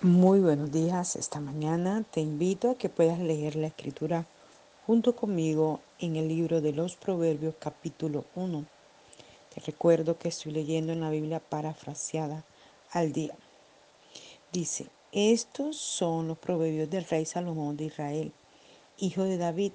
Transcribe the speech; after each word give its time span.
Muy 0.00 0.38
buenos 0.38 0.70
días. 0.70 1.16
Esta 1.16 1.40
mañana 1.40 2.04
te 2.08 2.20
invito 2.20 2.70
a 2.70 2.78
que 2.78 2.88
puedas 2.88 3.18
leer 3.18 3.56
la 3.56 3.66
escritura 3.66 4.26
junto 4.86 5.16
conmigo 5.16 5.80
en 5.98 6.14
el 6.14 6.28
libro 6.28 6.60
de 6.60 6.72
los 6.72 6.94
Proverbios 6.94 7.56
capítulo 7.58 8.24
1. 8.36 8.64
Te 9.52 9.60
recuerdo 9.60 10.16
que 10.16 10.28
estoy 10.28 10.52
leyendo 10.52 10.92
en 10.92 11.00
la 11.00 11.10
Biblia 11.10 11.40
parafraseada 11.40 12.44
al 12.92 13.12
día. 13.12 13.34
Dice, 14.52 14.86
estos 15.10 15.76
son 15.78 16.28
los 16.28 16.38
proverbios 16.38 16.88
del 16.88 17.04
rey 17.04 17.26
Salomón 17.26 17.76
de 17.76 17.86
Israel, 17.86 18.30
hijo 18.98 19.24
de 19.24 19.36
David. 19.36 19.72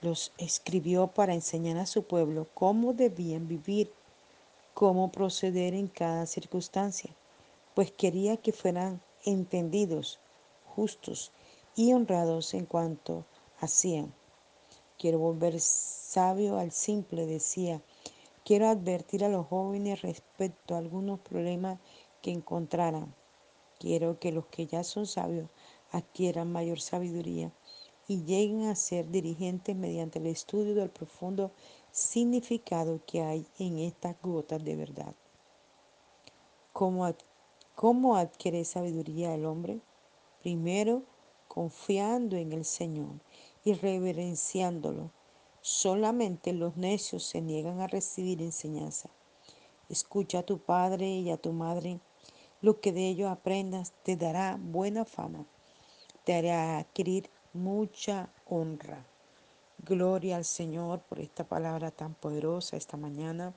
Los 0.00 0.30
escribió 0.38 1.08
para 1.08 1.34
enseñar 1.34 1.78
a 1.78 1.86
su 1.86 2.04
pueblo 2.04 2.46
cómo 2.54 2.92
debían 2.92 3.48
vivir, 3.48 3.90
cómo 4.74 5.10
proceder 5.10 5.74
en 5.74 5.88
cada 5.88 6.26
circunstancia, 6.26 7.10
pues 7.74 7.90
quería 7.90 8.36
que 8.36 8.52
fueran 8.52 9.00
entendidos, 9.24 10.20
justos 10.64 11.32
y 11.74 11.92
honrados 11.92 12.54
en 12.54 12.66
cuanto 12.66 13.24
hacían. 13.58 14.14
Quiero 14.98 15.18
volver 15.18 15.60
sabio 15.60 16.58
al 16.58 16.72
simple, 16.72 17.26
decía. 17.26 17.82
Quiero 18.44 18.68
advertir 18.68 19.24
a 19.24 19.28
los 19.28 19.46
jóvenes 19.46 20.02
respecto 20.02 20.74
a 20.74 20.78
algunos 20.78 21.20
problemas 21.20 21.78
que 22.20 22.30
encontraran. 22.30 23.14
Quiero 23.78 24.18
que 24.18 24.32
los 24.32 24.46
que 24.46 24.66
ya 24.66 24.84
son 24.84 25.06
sabios 25.06 25.48
adquieran 25.90 26.52
mayor 26.52 26.80
sabiduría 26.80 27.52
y 28.08 28.24
lleguen 28.24 28.66
a 28.66 28.74
ser 28.74 29.08
dirigentes 29.08 29.76
mediante 29.76 30.18
el 30.18 30.26
estudio 30.26 30.74
del 30.74 30.90
profundo 30.90 31.52
significado 31.92 33.00
que 33.06 33.22
hay 33.22 33.46
en 33.58 33.78
estas 33.78 34.16
gotas 34.20 34.62
de 34.64 34.76
verdad. 34.76 35.14
¿Cómo 36.72 37.04
¿Cómo 37.80 38.16
adquiere 38.16 38.66
sabiduría 38.66 39.34
el 39.34 39.46
hombre? 39.46 39.80
Primero, 40.42 41.02
confiando 41.48 42.36
en 42.36 42.52
el 42.52 42.66
Señor 42.66 43.22
y 43.64 43.72
reverenciándolo. 43.72 45.10
Solamente 45.62 46.52
los 46.52 46.76
necios 46.76 47.22
se 47.24 47.40
niegan 47.40 47.80
a 47.80 47.86
recibir 47.86 48.42
enseñanza. 48.42 49.08
Escucha 49.88 50.40
a 50.40 50.42
tu 50.42 50.58
padre 50.58 51.06
y 51.06 51.30
a 51.30 51.38
tu 51.38 51.54
madre. 51.54 52.00
Lo 52.60 52.82
que 52.82 52.92
de 52.92 53.08
ellos 53.08 53.30
aprendas 53.30 53.94
te 54.02 54.14
dará 54.14 54.58
buena 54.60 55.06
fama. 55.06 55.46
Te 56.24 56.34
hará 56.34 56.80
adquirir 56.80 57.30
mucha 57.54 58.30
honra. 58.44 59.06
Gloria 59.78 60.36
al 60.36 60.44
Señor 60.44 61.00
por 61.00 61.18
esta 61.18 61.44
palabra 61.44 61.90
tan 61.90 62.12
poderosa 62.12 62.76
esta 62.76 62.98
mañana. 62.98 63.54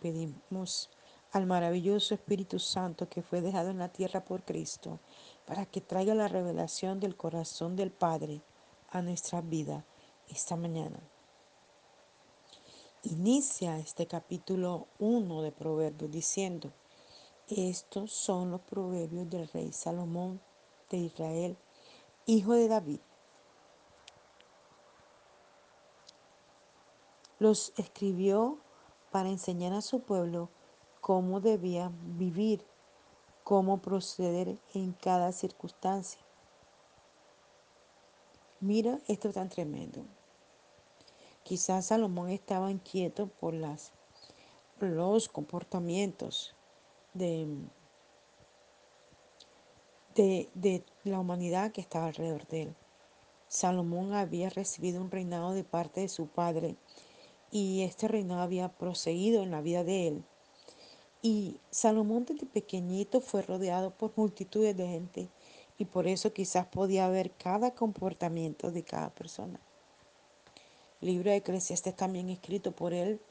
Pedimos 0.00 0.88
al 1.34 1.46
maravilloso 1.46 2.14
Espíritu 2.14 2.60
Santo 2.60 3.08
que 3.08 3.20
fue 3.20 3.40
dejado 3.40 3.70
en 3.70 3.80
la 3.80 3.88
tierra 3.88 4.24
por 4.24 4.44
Cristo, 4.44 5.00
para 5.44 5.66
que 5.66 5.80
traiga 5.80 6.14
la 6.14 6.28
revelación 6.28 7.00
del 7.00 7.16
corazón 7.16 7.74
del 7.74 7.90
Padre 7.90 8.40
a 8.90 9.02
nuestra 9.02 9.40
vida 9.40 9.84
esta 10.28 10.54
mañana. 10.54 11.00
Inicia 13.02 13.80
este 13.80 14.06
capítulo 14.06 14.86
1 15.00 15.42
de 15.42 15.50
Proverbios 15.50 16.08
diciendo, 16.08 16.72
estos 17.48 18.12
son 18.12 18.52
los 18.52 18.60
proverbios 18.60 19.28
del 19.28 19.48
rey 19.48 19.72
Salomón 19.72 20.40
de 20.88 20.98
Israel, 20.98 21.56
hijo 22.26 22.52
de 22.52 22.68
David. 22.68 23.00
Los 27.40 27.72
escribió 27.76 28.60
para 29.10 29.30
enseñar 29.30 29.72
a 29.72 29.82
su 29.82 30.00
pueblo 30.00 30.48
cómo 31.04 31.38
debía 31.38 31.92
vivir, 32.16 32.64
cómo 33.42 33.82
proceder 33.82 34.56
en 34.72 34.94
cada 34.94 35.32
circunstancia. 35.32 36.22
Mira 38.58 38.98
esto 39.06 39.30
tan 39.30 39.50
tremendo. 39.50 40.02
Quizás 41.42 41.84
Salomón 41.84 42.30
estaba 42.30 42.70
inquieto 42.70 43.26
por 43.26 43.52
los 44.80 45.28
comportamientos 45.28 46.54
de, 47.12 47.68
de 50.14 50.84
la 51.02 51.20
humanidad 51.20 51.70
que 51.70 51.82
estaba 51.82 52.06
alrededor 52.06 52.46
de 52.46 52.62
él. 52.62 52.74
Salomón 53.46 54.14
había 54.14 54.48
recibido 54.48 55.02
un 55.02 55.10
reinado 55.10 55.52
de 55.52 55.64
parte 55.64 56.00
de 56.00 56.08
su 56.08 56.28
padre 56.28 56.76
y 57.50 57.82
este 57.82 58.08
reinado 58.08 58.40
había 58.40 58.70
proseguido 58.70 59.42
en 59.42 59.50
la 59.50 59.60
vida 59.60 59.84
de 59.84 60.08
él 60.08 60.24
y 61.24 61.56
Salomón 61.70 62.26
desde 62.26 62.44
pequeñito 62.44 63.22
fue 63.22 63.40
rodeado 63.40 63.92
por 63.92 64.12
multitudes 64.14 64.76
de 64.76 64.86
gente 64.86 65.30
y 65.78 65.86
por 65.86 66.06
eso 66.06 66.34
quizás 66.34 66.66
podía 66.66 67.08
ver 67.08 67.30
cada 67.30 67.74
comportamiento 67.74 68.70
de 68.70 68.82
cada 68.82 69.08
persona. 69.08 69.58
El 71.00 71.08
libro 71.08 71.30
de 71.30 71.38
Eclesiastes 71.38 71.96
también 71.96 72.28
escrito 72.28 72.72
por 72.72 72.92
él 72.92 73.22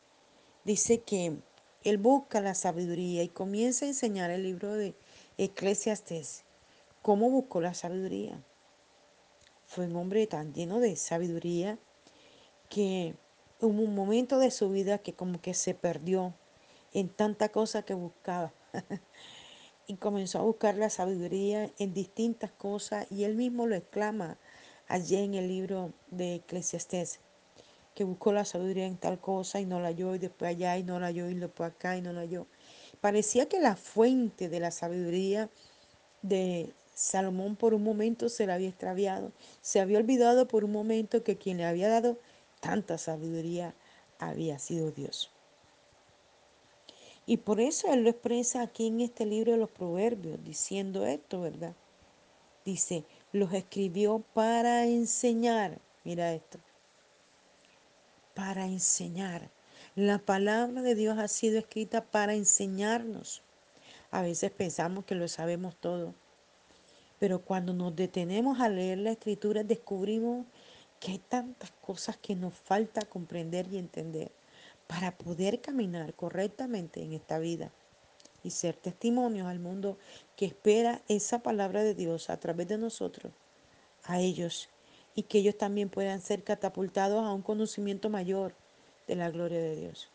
dice 0.63 1.01
que 1.01 1.37
él 1.83 1.97
busca 1.99 2.41
la 2.41 2.55
sabiduría 2.55 3.21
y 3.21 3.29
comienza 3.29 3.85
a 3.85 3.89
enseñar 3.89 4.31
el 4.31 4.41
libro 4.41 4.73
de 4.73 4.95
Eclesiastes 5.37 6.45
cómo 7.03 7.29
buscó 7.29 7.61
la 7.61 7.75
sabiduría. 7.75 8.43
Fue 9.67 9.85
un 9.85 9.95
hombre 9.97 10.25
tan 10.25 10.51
lleno 10.51 10.79
de 10.79 10.95
sabiduría 10.95 11.77
que 12.69 13.13
hubo 13.61 13.83
un 13.83 13.93
momento 13.93 14.39
de 14.39 14.49
su 14.49 14.71
vida 14.71 14.97
que 14.97 15.13
como 15.13 15.39
que 15.39 15.53
se 15.53 15.75
perdió 15.75 16.33
en 16.93 17.09
tanta 17.09 17.49
cosa 17.49 17.83
que 17.83 17.93
buscaba. 17.93 18.53
y 19.87 19.95
comenzó 19.95 20.39
a 20.39 20.43
buscar 20.43 20.75
la 20.75 20.89
sabiduría 20.89 21.71
en 21.77 21.93
distintas 21.93 22.51
cosas 22.51 23.05
y 23.11 23.23
él 23.25 23.35
mismo 23.35 23.67
lo 23.67 23.75
exclama 23.75 24.37
allí 24.87 25.17
en 25.17 25.33
el 25.33 25.47
libro 25.47 25.93
de 26.09 26.35
Eclesiastés, 26.35 27.19
que 27.95 28.03
buscó 28.03 28.31
la 28.31 28.45
sabiduría 28.45 28.85
en 28.85 28.97
tal 28.97 29.19
cosa 29.19 29.59
y 29.59 29.65
no 29.65 29.79
la 29.79 29.89
halló 29.89 30.15
y 30.15 30.19
después 30.19 30.49
allá 30.49 30.77
y 30.77 30.83
no 30.83 30.99
la 30.99 31.07
halló 31.07 31.29
y 31.29 31.35
después 31.35 31.71
acá 31.71 31.97
y 31.97 32.01
no 32.01 32.13
la 32.13 32.21
halló. 32.21 32.47
Parecía 33.01 33.47
que 33.49 33.59
la 33.59 33.75
fuente 33.75 34.49
de 34.49 34.59
la 34.59 34.71
sabiduría 34.71 35.49
de 36.21 36.73
Salomón 36.93 37.55
por 37.55 37.73
un 37.73 37.83
momento 37.83 38.29
se 38.29 38.45
la 38.45 38.55
había 38.55 38.69
extraviado, 38.69 39.31
se 39.61 39.81
había 39.81 39.97
olvidado 39.97 40.47
por 40.47 40.63
un 40.63 40.71
momento 40.71 41.23
que 41.23 41.37
quien 41.37 41.57
le 41.57 41.65
había 41.65 41.89
dado 41.89 42.17
tanta 42.61 42.97
sabiduría 42.97 43.75
había 44.19 44.57
sido 44.59 44.91
Dios. 44.91 45.32
Y 47.25 47.37
por 47.37 47.61
eso 47.61 47.91
él 47.93 48.03
lo 48.03 48.09
expresa 48.09 48.61
aquí 48.61 48.87
en 48.87 48.99
este 48.99 49.25
libro 49.25 49.53
de 49.53 49.57
los 49.57 49.69
Proverbios, 49.69 50.43
diciendo 50.43 51.05
esto, 51.05 51.41
¿verdad? 51.41 51.73
Dice, 52.65 53.05
los 53.31 53.53
escribió 53.53 54.23
para 54.33 54.85
enseñar. 54.85 55.79
Mira 56.03 56.33
esto. 56.33 56.59
Para 58.33 58.65
enseñar. 58.65 59.49
La 59.95 60.17
palabra 60.17 60.81
de 60.81 60.95
Dios 60.95 61.17
ha 61.17 61.27
sido 61.29 61.59
escrita 61.59 62.03
para 62.03 62.33
enseñarnos. 62.33 63.41
A 64.11 64.21
veces 64.21 64.51
pensamos 64.51 65.05
que 65.05 65.15
lo 65.15 65.27
sabemos 65.29 65.75
todo. 65.77 66.13
Pero 67.19 67.41
cuando 67.41 67.73
nos 67.73 67.95
detenemos 67.95 68.59
a 68.59 68.67
leer 68.67 68.97
la 68.97 69.11
escritura 69.11 69.63
descubrimos 69.63 70.45
que 70.99 71.13
hay 71.13 71.19
tantas 71.19 71.71
cosas 71.85 72.17
que 72.17 72.35
nos 72.35 72.53
falta 72.53 73.01
comprender 73.01 73.67
y 73.71 73.77
entender 73.77 74.31
para 74.93 75.17
poder 75.17 75.59
caminar 75.59 76.13
correctamente 76.13 77.01
en 77.01 77.13
esta 77.13 77.39
vida 77.39 77.71
y 78.43 78.51
ser 78.51 78.75
testimonios 78.75 79.47
al 79.47 79.57
mundo 79.57 79.97
que 80.35 80.45
espera 80.45 81.01
esa 81.07 81.39
palabra 81.39 81.81
de 81.81 81.95
Dios 81.95 82.29
a 82.29 82.39
través 82.39 82.67
de 82.67 82.77
nosotros, 82.77 83.33
a 84.03 84.19
ellos, 84.19 84.69
y 85.15 85.23
que 85.23 85.39
ellos 85.39 85.57
también 85.57 85.89
puedan 85.89 86.21
ser 86.21 86.43
catapultados 86.43 87.25
a 87.25 87.33
un 87.33 87.41
conocimiento 87.41 88.11
mayor 88.11 88.53
de 89.07 89.15
la 89.15 89.31
gloria 89.31 89.59
de 89.59 89.75
Dios. 89.75 90.09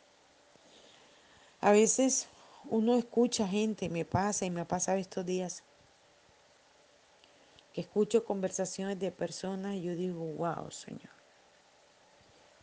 A 1.61 1.73
veces 1.73 2.29
uno 2.71 2.95
escucha 2.95 3.49
gente, 3.49 3.89
me 3.89 4.05
pasa 4.05 4.47
y 4.47 4.51
me 4.51 4.61
ha 4.61 4.69
pasado 4.69 4.99
estos 4.99 5.27
días, 5.27 5.65
que 7.73 7.81
escucho 7.81 8.25
conversaciones 8.25 9.01
de 9.01 9.11
personas 9.11 9.75
y 9.75 9.83
yo 9.83 9.97
digo, 9.97 10.25
wow, 10.35 10.71
Señor 10.71 11.18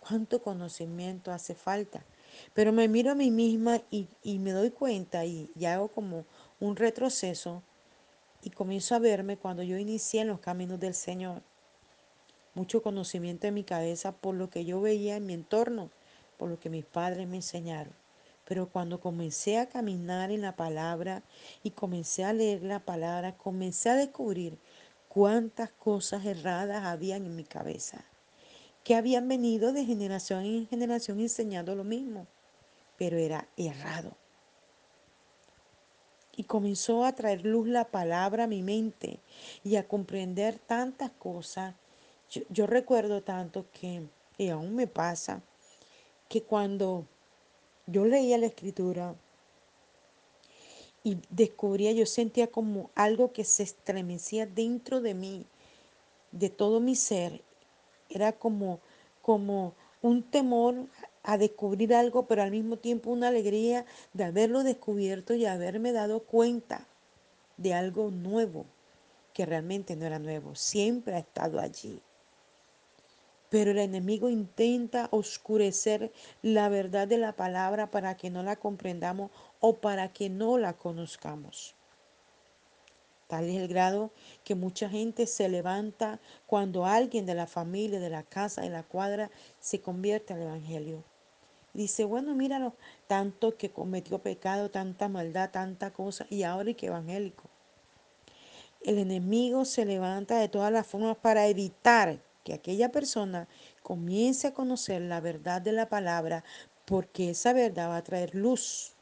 cuánto 0.07 0.41
conocimiento 0.41 1.31
hace 1.31 1.55
falta. 1.55 2.05
Pero 2.53 2.71
me 2.71 2.87
miro 2.87 3.11
a 3.11 3.15
mí 3.15 3.31
misma 3.31 3.81
y, 3.89 4.07
me 4.39 4.51
doy 4.51 4.71
cuenta 4.71 5.25
y, 5.25 5.49
y 5.55 5.65
hago 5.65 5.87
como 5.87 6.25
un 6.59 6.75
retroceso 6.75 7.63
y 8.41 8.51
comienzo 8.51 8.95
a 8.95 8.99
verme 8.99 9.37
cuando 9.37 9.63
yo 9.63 9.77
inicié 9.77 10.21
en 10.21 10.27
los 10.27 10.39
caminos 10.39 10.79
del 10.79 10.93
Señor. 10.93 11.41
Mucho 12.53 12.83
conocimiento 12.83 13.47
en 13.47 13.53
mi 13.53 13.63
cabeza 13.63 14.11
por 14.11 14.35
lo 14.35 14.49
que 14.49 14.65
yo 14.65 14.79
veía 14.81 15.15
en 15.15 15.25
mi 15.25 15.33
entorno, 15.33 15.89
por 16.37 16.49
lo 16.49 16.59
que 16.59 16.69
mis 16.69 16.85
padres 16.85 17.27
me 17.27 17.37
enseñaron. 17.37 17.93
Pero 18.45 18.69
cuando 18.69 18.99
comencé 18.99 19.57
a 19.57 19.69
caminar 19.69 20.29
en 20.29 20.41
la 20.41 20.55
palabra 20.55 21.23
y 21.63 21.71
comencé 21.71 22.23
a 22.23 22.33
leer 22.33 22.61
la 22.63 22.79
palabra, 22.79 23.37
comencé 23.37 23.89
a 23.89 23.95
descubrir 23.95 24.59
cuántas 25.07 25.71
cosas 25.71 26.25
erradas 26.25 26.85
habían 26.85 27.25
en 27.25 27.35
mi 27.35 27.43
cabeza 27.43 28.05
que 28.85 28.95
habían 28.95 29.27
venido 29.27 29.73
de 29.73 29.83
generación 29.83 30.45
en 30.45 30.67
generación 30.67 31.19
enseñando 31.19 31.75
lo 31.75 31.83
mismo, 31.83 32.27
pero 32.97 33.17
era 33.17 33.49
errado. 33.57 34.15
y 36.37 36.43
comenzó 36.43 37.05
a 37.05 37.13
traer 37.13 37.45
luz 37.45 37.67
la 37.67 37.85
palabra 37.85 38.43
a 38.43 38.47
mi 38.47 38.61
mente 38.61 39.19
y 39.63 39.77
a 39.77 39.87
comprender 39.87 40.59
tantas 40.59 41.11
cosas. 41.11 41.75
Yo, 42.49 42.67
recuerdo 42.67 43.21
tanto 43.23 43.65
que, 43.71 44.01
y 44.37 44.49
aún 44.49 44.75
me 44.75 44.87
pasa, 44.87 45.41
que 46.27 46.43
cuando 46.43 47.05
yo 47.87 48.05
leía 48.05 48.37
la 48.37 48.47
escritura 48.47 49.15
y 51.03 51.17
descubría, 51.29 51.93
yo 51.93 52.05
sentía 52.05 52.47
como 52.47 52.89
algo 52.95 53.31
que 53.31 53.45
se 53.45 53.63
estremecía 53.63 54.45
dentro 54.45 54.99
de 54.99 55.13
mí, 55.13 55.45
de 56.31 56.49
todo 56.49 56.81
mi 56.81 56.95
ser. 56.95 57.41
Era 58.09 58.31
como, 58.33 58.79
como 59.21 59.73
un 60.01 60.23
temor 60.23 60.87
a 61.23 61.37
descubrir 61.37 61.93
algo, 61.93 62.27
pero 62.27 62.43
al 62.43 62.51
mismo 62.51 62.77
tiempo 62.77 63.09
una 63.09 63.29
alegría 63.29 63.85
de 64.13 64.25
haberlo 64.25 64.63
descubierto 64.63 65.33
y 65.33 65.45
haberme 65.45 65.91
dado 65.91 66.19
cuenta 66.21 66.85
de 67.57 67.73
algo 67.73 68.11
nuevo, 68.11 68.65
que 69.33 69.45
realmente 69.45 69.95
no 69.95 70.05
era 70.05 70.19
nuevo, 70.19 70.55
siempre 70.55 71.15
ha 71.15 71.19
estado 71.19 71.59
allí. 71.59 71.99
Pero 73.49 73.71
el 73.71 73.79
enemigo 73.79 74.29
intenta 74.29 75.07
oscurecer 75.11 76.11
la 76.41 76.69
verdad 76.69 77.07
de 77.07 77.17
la 77.17 77.33
palabra 77.33 77.91
para 77.91 78.15
que 78.17 78.29
no 78.29 78.43
la 78.43 78.55
comprendamos 78.55 79.31
o 79.59 79.77
para 79.77 80.11
que 80.13 80.29
no 80.29 80.57
la 80.57 80.73
conozcamos. 80.73 81.74
Tal 83.27 83.49
es 83.49 83.55
el 83.55 83.67
grado 83.67 84.11
que 84.43 84.53
mucha 84.53 84.87
gente 84.87 85.25
se 85.25 85.49
levanta 85.49 86.19
cuando 86.45 86.85
alguien 86.85 87.25
de 87.25 87.33
la 87.33 87.47
familia, 87.47 87.99
de 87.99 88.09
la 88.09 88.23
casa, 88.23 88.61
de 88.61 88.69
la 88.69 88.83
cuadra 88.83 89.31
se 89.59 89.81
convierte 89.81 90.33
al 90.33 90.43
Evangelio. 90.43 91.03
Dice, 91.73 92.05
bueno, 92.05 92.35
míralo, 92.35 92.73
tanto 93.07 93.57
que 93.57 93.71
cometió 93.71 94.19
pecado, 94.19 94.71
tanta 94.71 95.09
maldad, 95.09 95.49
tanta 95.49 95.91
cosa, 95.91 96.25
y 96.29 96.43
ahora 96.43 96.69
y 96.69 96.75
que 96.75 96.85
evangélico. 96.85 97.49
El 98.81 98.97
enemigo 98.99 99.65
se 99.65 99.83
levanta 99.83 100.37
de 100.37 100.47
todas 100.47 100.71
las 100.71 100.87
formas 100.87 101.17
para 101.17 101.47
evitar 101.47 102.21
que 102.45 102.53
aquella 102.53 102.91
persona 102.91 103.49
comience 103.81 104.47
a 104.47 104.53
conocer 104.53 105.01
la 105.01 105.19
verdad 105.19 105.61
de 105.61 105.73
la 105.73 105.89
palabra, 105.89 106.43
porque 106.85 107.31
esa 107.31 107.51
verdad 107.51 107.89
va 107.89 107.97
a 107.97 108.03
traer 108.03 108.35
luz 108.35 108.93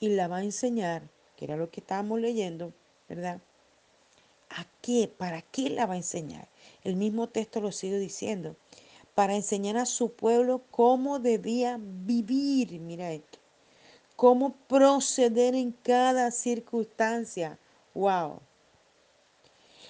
y 0.00 0.08
la 0.08 0.26
va 0.26 0.38
a 0.38 0.44
enseñar, 0.44 1.02
que 1.36 1.44
era 1.44 1.56
lo 1.56 1.70
que 1.70 1.80
estábamos 1.80 2.18
leyendo, 2.18 2.72
¿verdad? 3.08 3.40
¿A 4.50 4.66
qué? 4.82 5.08
¿Para 5.08 5.42
qué 5.42 5.70
la 5.70 5.86
va 5.86 5.94
a 5.94 5.98
enseñar? 5.98 6.48
El 6.82 6.96
mismo 6.96 7.28
texto 7.28 7.60
lo 7.60 7.72
sigue 7.72 7.98
diciendo. 7.98 8.56
Para 9.14 9.36
enseñar 9.36 9.76
a 9.76 9.86
su 9.86 10.12
pueblo 10.12 10.62
cómo 10.70 11.18
debía 11.18 11.78
vivir, 11.80 12.78
mira 12.80 13.12
esto, 13.12 13.38
cómo 14.16 14.54
proceder 14.68 15.54
en 15.54 15.72
cada 15.72 16.30
circunstancia. 16.30 17.58
¡Wow! 17.94 18.40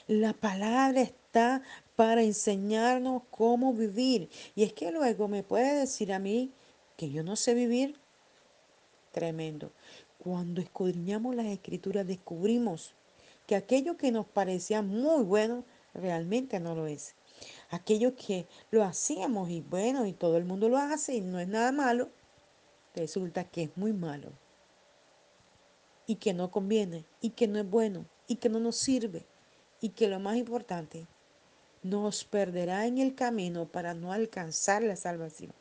La 0.06 0.32
palabra 0.32 1.02
está 1.02 1.62
para 1.96 2.22
enseñarnos 2.22 3.22
cómo 3.30 3.72
vivir. 3.72 4.28
Y 4.54 4.64
es 4.64 4.72
que 4.72 4.90
luego 4.90 5.28
me 5.28 5.42
puede 5.42 5.74
decir 5.74 6.12
a 6.12 6.18
mí 6.18 6.52
que 6.96 7.10
yo 7.10 7.22
no 7.22 7.36
sé 7.36 7.54
vivir. 7.54 7.98
Tremendo. 9.12 9.72
Cuando 10.18 10.60
escudriñamos 10.60 11.34
las 11.34 11.46
escrituras 11.46 12.06
descubrimos 12.06 12.94
que 13.50 13.56
aquello 13.56 13.96
que 13.96 14.12
nos 14.12 14.28
parecía 14.28 14.80
muy 14.80 15.24
bueno 15.24 15.64
realmente 15.92 16.60
no 16.60 16.76
lo 16.76 16.86
es. 16.86 17.16
Aquello 17.70 18.14
que 18.14 18.46
lo 18.70 18.84
hacíamos 18.84 19.50
y 19.50 19.60
bueno, 19.60 20.06
y 20.06 20.12
todo 20.12 20.36
el 20.36 20.44
mundo 20.44 20.68
lo 20.68 20.78
hace 20.78 21.16
y 21.16 21.20
no 21.20 21.40
es 21.40 21.48
nada 21.48 21.72
malo, 21.72 22.10
resulta 22.94 23.42
que 23.42 23.64
es 23.64 23.76
muy 23.76 23.92
malo. 23.92 24.30
Y 26.06 26.14
que 26.14 26.32
no 26.32 26.52
conviene, 26.52 27.04
y 27.20 27.30
que 27.30 27.48
no 27.48 27.58
es 27.58 27.68
bueno, 27.68 28.06
y 28.28 28.36
que 28.36 28.48
no 28.48 28.60
nos 28.60 28.76
sirve 28.76 29.26
y 29.80 29.88
que 29.88 30.06
lo 30.06 30.20
más 30.20 30.36
importante, 30.36 31.08
nos 31.82 32.22
perderá 32.22 32.86
en 32.86 32.98
el 32.98 33.16
camino 33.16 33.66
para 33.66 33.94
no 33.94 34.12
alcanzar 34.12 34.84
la 34.84 34.94
salvación. 34.94 35.52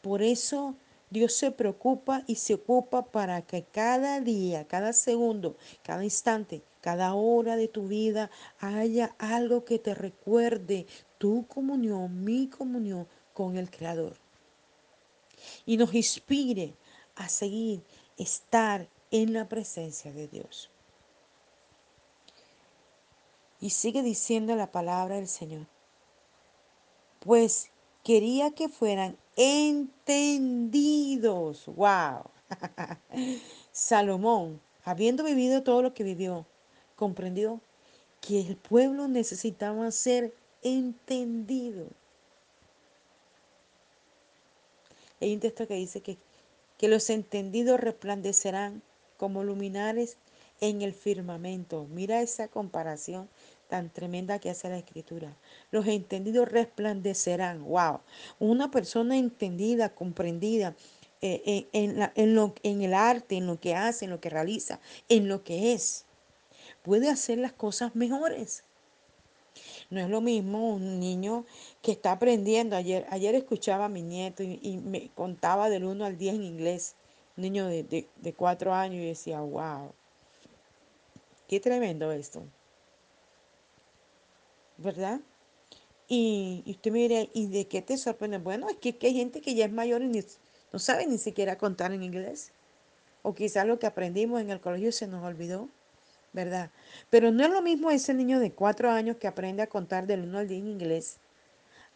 Por 0.00 0.22
eso 0.22 0.76
Dios 1.10 1.32
se 1.32 1.50
preocupa 1.50 2.22
y 2.26 2.34
se 2.34 2.54
ocupa 2.54 3.06
para 3.06 3.42
que 3.42 3.64
cada 3.64 4.20
día, 4.20 4.66
cada 4.68 4.92
segundo, 4.92 5.56
cada 5.82 6.04
instante, 6.04 6.62
cada 6.80 7.14
hora 7.14 7.56
de 7.56 7.68
tu 7.68 7.88
vida 7.88 8.30
haya 8.60 9.14
algo 9.18 9.64
que 9.64 9.78
te 9.78 9.94
recuerde 9.94 10.86
tu 11.16 11.46
comunión, 11.46 12.24
mi 12.24 12.48
comunión 12.48 13.08
con 13.32 13.56
el 13.56 13.70
Creador. 13.70 14.16
Y 15.64 15.76
nos 15.76 15.94
inspire 15.94 16.74
a 17.16 17.28
seguir, 17.28 17.82
estar 18.16 18.88
en 19.10 19.32
la 19.32 19.48
presencia 19.48 20.12
de 20.12 20.28
Dios. 20.28 20.70
Y 23.60 23.70
sigue 23.70 24.02
diciendo 24.02 24.54
la 24.56 24.70
palabra 24.70 25.16
del 25.16 25.28
Señor. 25.28 25.66
Pues 27.20 27.70
quería 28.02 28.50
que 28.52 28.68
fueran 28.68 29.16
entendidos. 29.36 29.96
¡Wow! 31.66 32.24
Salomón, 33.72 34.60
habiendo 34.84 35.24
vivido 35.24 35.62
todo 35.62 35.82
lo 35.82 35.94
que 35.94 36.04
vivió, 36.04 36.46
comprendió 36.96 37.60
que 38.20 38.40
el 38.40 38.56
pueblo 38.56 39.06
necesitaba 39.08 39.90
ser 39.90 40.34
entendido. 40.62 41.86
Hay 45.20 45.34
un 45.34 45.40
texto 45.40 45.66
que 45.66 45.74
dice 45.74 46.00
que, 46.00 46.16
que 46.76 46.88
los 46.88 47.10
entendidos 47.10 47.80
resplandecerán 47.80 48.82
como 49.16 49.44
luminares 49.44 50.16
en 50.60 50.82
el 50.82 50.92
firmamento. 50.92 51.86
Mira 51.90 52.20
esa 52.20 52.48
comparación 52.48 53.28
tan 53.68 53.90
tremenda 53.90 54.38
que 54.38 54.50
hace 54.50 54.68
la 54.68 54.78
escritura. 54.78 55.36
Los 55.70 55.86
entendidos 55.86 56.48
resplandecerán. 56.48 57.64
Wow. 57.64 58.00
Una 58.38 58.70
persona 58.70 59.16
entendida, 59.16 59.94
comprendida 59.94 60.74
eh, 61.20 61.42
eh, 61.44 61.68
en, 61.72 62.10
en, 62.14 62.34
lo, 62.34 62.54
en 62.62 62.82
el 62.82 62.94
arte, 62.94 63.36
en 63.36 63.46
lo 63.46 63.60
que 63.60 63.74
hace, 63.74 64.06
en 64.06 64.10
lo 64.10 64.20
que 64.20 64.30
realiza, 64.30 64.80
en 65.08 65.28
lo 65.28 65.44
que 65.44 65.72
es, 65.72 66.04
puede 66.82 67.10
hacer 67.10 67.38
las 67.38 67.52
cosas 67.52 67.94
mejores. 67.94 68.64
No 69.90 70.00
es 70.00 70.08
lo 70.08 70.20
mismo 70.20 70.74
un 70.74 71.00
niño 71.00 71.44
que 71.82 71.92
está 71.92 72.12
aprendiendo. 72.12 72.76
Ayer, 72.76 73.06
ayer 73.10 73.34
escuchaba 73.34 73.86
a 73.86 73.88
mi 73.88 74.02
nieto 74.02 74.42
y, 74.42 74.58
y 74.62 74.76
me 74.78 75.10
contaba 75.14 75.70
del 75.70 75.84
1 75.84 76.04
al 76.04 76.16
10 76.18 76.34
en 76.36 76.44
inglés. 76.44 76.94
Un 77.36 77.42
niño 77.42 77.66
de, 77.66 77.82
de, 77.82 78.08
de 78.16 78.32
cuatro 78.32 78.74
años 78.74 79.02
y 79.02 79.06
decía, 79.06 79.40
wow, 79.40 79.92
qué 81.48 81.60
tremendo 81.60 82.12
esto. 82.12 82.42
¿Verdad? 84.78 85.20
Y, 86.08 86.62
y, 86.64 86.70
usted 86.70 86.90
me 86.90 87.00
dirá, 87.00 87.28
¿y 87.34 87.46
de 87.48 87.68
qué 87.68 87.82
te 87.82 87.98
sorprende? 87.98 88.38
Bueno, 88.38 88.68
es 88.70 88.76
que, 88.76 88.96
que 88.96 89.08
hay 89.08 89.14
gente 89.14 89.40
que 89.40 89.54
ya 89.54 89.66
es 89.66 89.72
mayor 89.72 90.02
y 90.02 90.24
no 90.72 90.78
sabe 90.78 91.06
ni 91.06 91.18
siquiera 91.18 91.58
contar 91.58 91.92
en 91.92 92.02
inglés. 92.02 92.52
O 93.22 93.34
quizás 93.34 93.66
lo 93.66 93.78
que 93.78 93.86
aprendimos 93.86 94.40
en 94.40 94.50
el 94.50 94.60
colegio 94.60 94.92
se 94.92 95.06
nos 95.06 95.24
olvidó, 95.24 95.68
¿verdad? 96.32 96.70
Pero 97.10 97.30
no 97.30 97.44
es 97.44 97.50
lo 97.50 97.60
mismo 97.62 97.90
ese 97.90 98.14
niño 98.14 98.38
de 98.40 98.52
cuatro 98.52 98.90
años 98.90 99.16
que 99.16 99.26
aprende 99.26 99.62
a 99.62 99.66
contar 99.66 100.06
del 100.06 100.22
1 100.22 100.38
al 100.38 100.48
10 100.48 100.60
en 100.60 100.68
inglés, 100.68 101.16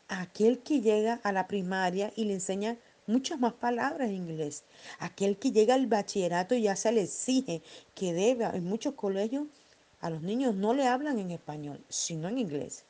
aquel 0.08 0.58
que 0.58 0.80
llega 0.80 1.20
a 1.22 1.32
la 1.32 1.46
primaria 1.46 2.12
y 2.16 2.24
le 2.24 2.34
enseña 2.34 2.76
muchas 3.06 3.38
más 3.38 3.52
palabras 3.52 4.08
en 4.08 4.16
inglés, 4.16 4.64
aquel 4.98 5.38
que 5.38 5.52
llega 5.52 5.74
al 5.74 5.86
bachillerato 5.86 6.54
y 6.54 6.62
ya 6.62 6.76
se 6.76 6.92
le 6.92 7.02
exige 7.02 7.62
que 7.94 8.12
debe, 8.12 8.44
en 8.44 8.64
muchos 8.64 8.94
colegios 8.94 9.46
a 10.02 10.10
los 10.10 10.20
niños 10.20 10.54
no 10.54 10.74
le 10.74 10.86
hablan 10.86 11.18
en 11.18 11.30
español, 11.30 11.82
sino 11.88 12.28
en 12.28 12.36
inglés. 12.36 12.84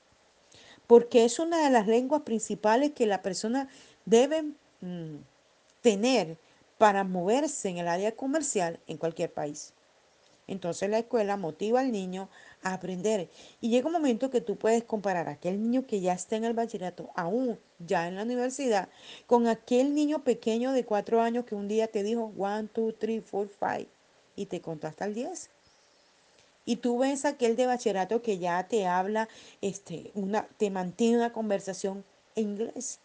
Porque 0.89 1.25
es 1.25 1.39
una 1.39 1.63
de 1.63 1.71
las 1.71 1.87
lenguas 1.87 2.23
principales 2.23 2.91
que 2.91 3.07
la 3.07 3.23
persona 3.23 3.69
debe 4.05 4.43
mmm, 4.81 5.19
tener 5.83 6.39
para 6.79 7.05
moverse 7.05 7.69
en 7.69 7.79
el 7.79 7.87
área 7.87 8.13
comercial 8.17 8.81
en 8.89 8.97
cualquier 8.97 9.33
país. 9.33 9.75
Entonces 10.49 10.91
la 10.91 10.99
escuela 10.99 11.37
motiva 11.37 11.81
al 11.81 11.93
niño 11.93 12.29
a 12.63 12.75
aprender. 12.75 13.31
Y 13.61 13.69
llega 13.69 13.87
un 13.87 13.93
momento 13.93 14.31
que 14.31 14.41
tú 14.41 14.57
puedes 14.57 14.83
comparar 14.83 15.29
a 15.29 15.33
aquel 15.33 15.63
niño 15.63 15.87
que 15.87 16.01
ya 16.01 16.15
está 16.15 16.37
en 16.37 16.45
el 16.45 16.55
bachillerato, 16.55 17.11
aún 17.15 17.59
ya 17.79 18.09
en 18.09 18.17
la 18.17 18.23
universidad, 18.23 18.89
con 19.27 19.47
aquel 19.47 19.95
niño 19.95 20.25
pequeño 20.25 20.73
de 20.73 20.85
cuatro 20.85 21.21
años 21.21 21.45
que 21.45 21.55
un 21.55 21.69
día 21.69 21.89
te 21.89 22.03
dijo 22.03 22.33
one, 22.37 22.69
two, 22.69 22.93
three, 22.95 23.21
four, 23.21 23.49
five 23.49 23.89
y 24.35 24.47
te 24.47 24.61
contó 24.61 24.89
hasta 24.89 25.05
el 25.05 25.15
10. 25.15 25.51
Y 26.65 26.77
tú 26.77 26.99
ves 26.99 27.25
aquel 27.25 27.57
de 27.57 27.67
bachillerato 27.67 28.23
que 28.23 28.39
ya 28.39 28.67
te 28.69 28.87
habla, 28.87 29.29
este, 29.61 30.13
una, 30.15 30.47
te 30.59 30.71
mantiene 30.71 31.17
una 31.17 31.33
conversación 31.33 32.05
en 32.37 32.51
inglés. 32.51 33.01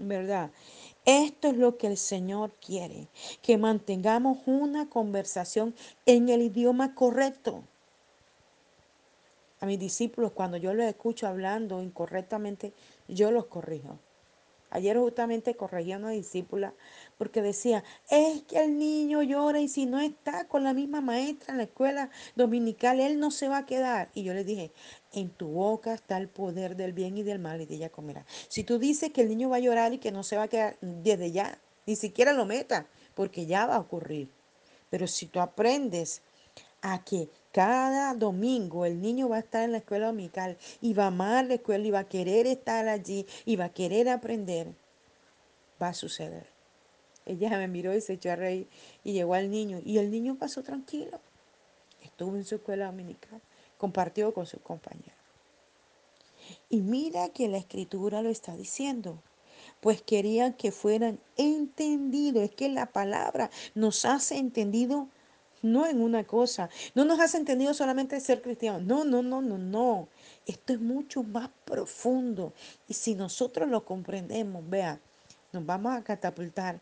¿Verdad? 0.00 0.50
Esto 1.04 1.48
es 1.48 1.56
lo 1.56 1.76
que 1.76 1.88
el 1.88 1.96
Señor 1.96 2.52
quiere, 2.64 3.08
que 3.42 3.58
mantengamos 3.58 4.38
una 4.46 4.88
conversación 4.88 5.74
en 6.06 6.28
el 6.28 6.42
idioma 6.42 6.94
correcto. 6.94 7.64
A 9.60 9.66
mis 9.66 9.80
discípulos, 9.80 10.32
cuando 10.32 10.56
yo 10.56 10.72
los 10.72 10.86
escucho 10.86 11.26
hablando 11.26 11.82
incorrectamente, 11.82 12.72
yo 13.08 13.32
los 13.32 13.46
corrijo. 13.46 13.98
Ayer 14.70 14.98
justamente 14.98 15.54
corregí 15.54 15.92
a 15.92 15.98
una 15.98 16.10
discípula 16.10 16.74
porque 17.16 17.42
decía, 17.42 17.84
es 18.10 18.42
que 18.42 18.62
el 18.64 18.78
niño 18.78 19.22
llora 19.22 19.60
y 19.60 19.68
si 19.68 19.86
no 19.86 19.98
está 19.98 20.46
con 20.46 20.64
la 20.64 20.74
misma 20.74 21.00
maestra 21.00 21.52
en 21.52 21.58
la 21.58 21.64
escuela 21.64 22.10
dominical, 22.36 23.00
él 23.00 23.18
no 23.18 23.30
se 23.30 23.48
va 23.48 23.58
a 23.58 23.66
quedar. 23.66 24.10
Y 24.14 24.24
yo 24.24 24.34
le 24.34 24.44
dije, 24.44 24.72
en 25.12 25.30
tu 25.30 25.48
boca 25.48 25.94
está 25.94 26.18
el 26.18 26.28
poder 26.28 26.76
del 26.76 26.92
bien 26.92 27.16
y 27.16 27.22
del 27.22 27.38
mal 27.38 27.60
y 27.60 27.74
ella 27.74 27.90
comerá. 27.90 28.26
Si 28.48 28.64
tú 28.64 28.78
dices 28.78 29.10
que 29.10 29.22
el 29.22 29.28
niño 29.28 29.48
va 29.48 29.56
a 29.56 29.60
llorar 29.60 29.92
y 29.92 29.98
que 29.98 30.12
no 30.12 30.22
se 30.22 30.36
va 30.36 30.44
a 30.44 30.48
quedar 30.48 30.76
desde 30.80 31.32
ya, 31.32 31.58
ni 31.86 31.96
siquiera 31.96 32.32
lo 32.32 32.44
meta, 32.44 32.86
porque 33.14 33.46
ya 33.46 33.66
va 33.66 33.76
a 33.76 33.80
ocurrir. 33.80 34.30
Pero 34.90 35.06
si 35.06 35.26
tú 35.26 35.40
aprendes 35.40 36.22
a 36.82 37.02
que 37.04 37.28
cada 37.52 38.14
domingo 38.14 38.84
el 38.84 39.00
niño 39.00 39.28
va 39.28 39.36
a 39.36 39.40
estar 39.40 39.64
en 39.64 39.72
la 39.72 39.78
escuela 39.78 40.06
dominical 40.06 40.56
y 40.80 40.94
va 40.94 41.04
a 41.04 41.08
amar 41.08 41.46
la 41.46 41.54
escuela 41.54 41.86
y 41.86 41.90
va 41.90 42.00
a 42.00 42.08
querer 42.08 42.46
estar 42.46 42.88
allí 42.88 43.26
y 43.44 43.56
va 43.56 43.66
a 43.66 43.72
querer 43.72 44.08
aprender, 44.08 44.68
va 45.80 45.88
a 45.88 45.94
suceder. 45.94 46.46
Ella 47.26 47.50
me 47.58 47.68
miró 47.68 47.94
y 47.94 48.00
se 48.00 48.14
echó 48.14 48.32
a 48.32 48.36
reír 48.36 48.68
y 49.04 49.12
llegó 49.12 49.34
al 49.34 49.50
niño 49.50 49.80
y 49.84 49.98
el 49.98 50.10
niño 50.10 50.36
pasó 50.36 50.62
tranquilo. 50.62 51.20
Estuvo 52.02 52.36
en 52.36 52.44
su 52.44 52.56
escuela 52.56 52.86
dominical, 52.86 53.40
compartió 53.76 54.32
con 54.32 54.46
sus 54.46 54.60
compañeros. 54.60 55.12
Y 56.70 56.80
mira 56.80 57.28
que 57.28 57.48
la 57.48 57.58
escritura 57.58 58.22
lo 58.22 58.30
está 58.30 58.56
diciendo 58.56 59.22
pues 59.80 60.02
querían 60.02 60.54
que 60.54 60.72
fueran 60.72 61.20
entendidos. 61.36 62.42
Es 62.42 62.50
que 62.50 62.68
la 62.68 62.86
palabra 62.86 63.50
nos 63.74 64.04
hace 64.04 64.36
entendido 64.36 65.08
no 65.62 65.86
en 65.86 66.00
una 66.00 66.24
cosa, 66.24 66.68
no 66.94 67.04
nos 67.04 67.20
hace 67.20 67.36
entendido 67.36 67.74
solamente 67.74 68.20
ser 68.20 68.42
cristianos. 68.42 68.82
No, 68.82 69.04
no, 69.04 69.22
no, 69.22 69.40
no, 69.40 69.58
no. 69.58 70.08
Esto 70.46 70.72
es 70.72 70.80
mucho 70.80 71.22
más 71.22 71.50
profundo. 71.64 72.52
Y 72.88 72.94
si 72.94 73.14
nosotros 73.14 73.68
lo 73.68 73.84
comprendemos, 73.84 74.68
vea, 74.68 75.00
nos 75.52 75.64
vamos 75.64 75.96
a 75.96 76.02
catapultar 76.02 76.80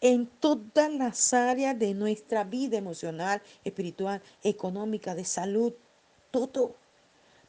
en 0.00 0.26
todas 0.26 0.92
las 0.92 1.32
áreas 1.32 1.78
de 1.78 1.94
nuestra 1.94 2.44
vida 2.44 2.76
emocional, 2.76 3.40
espiritual, 3.64 4.20
económica, 4.42 5.14
de 5.14 5.24
salud, 5.24 5.72
todo 6.30 6.74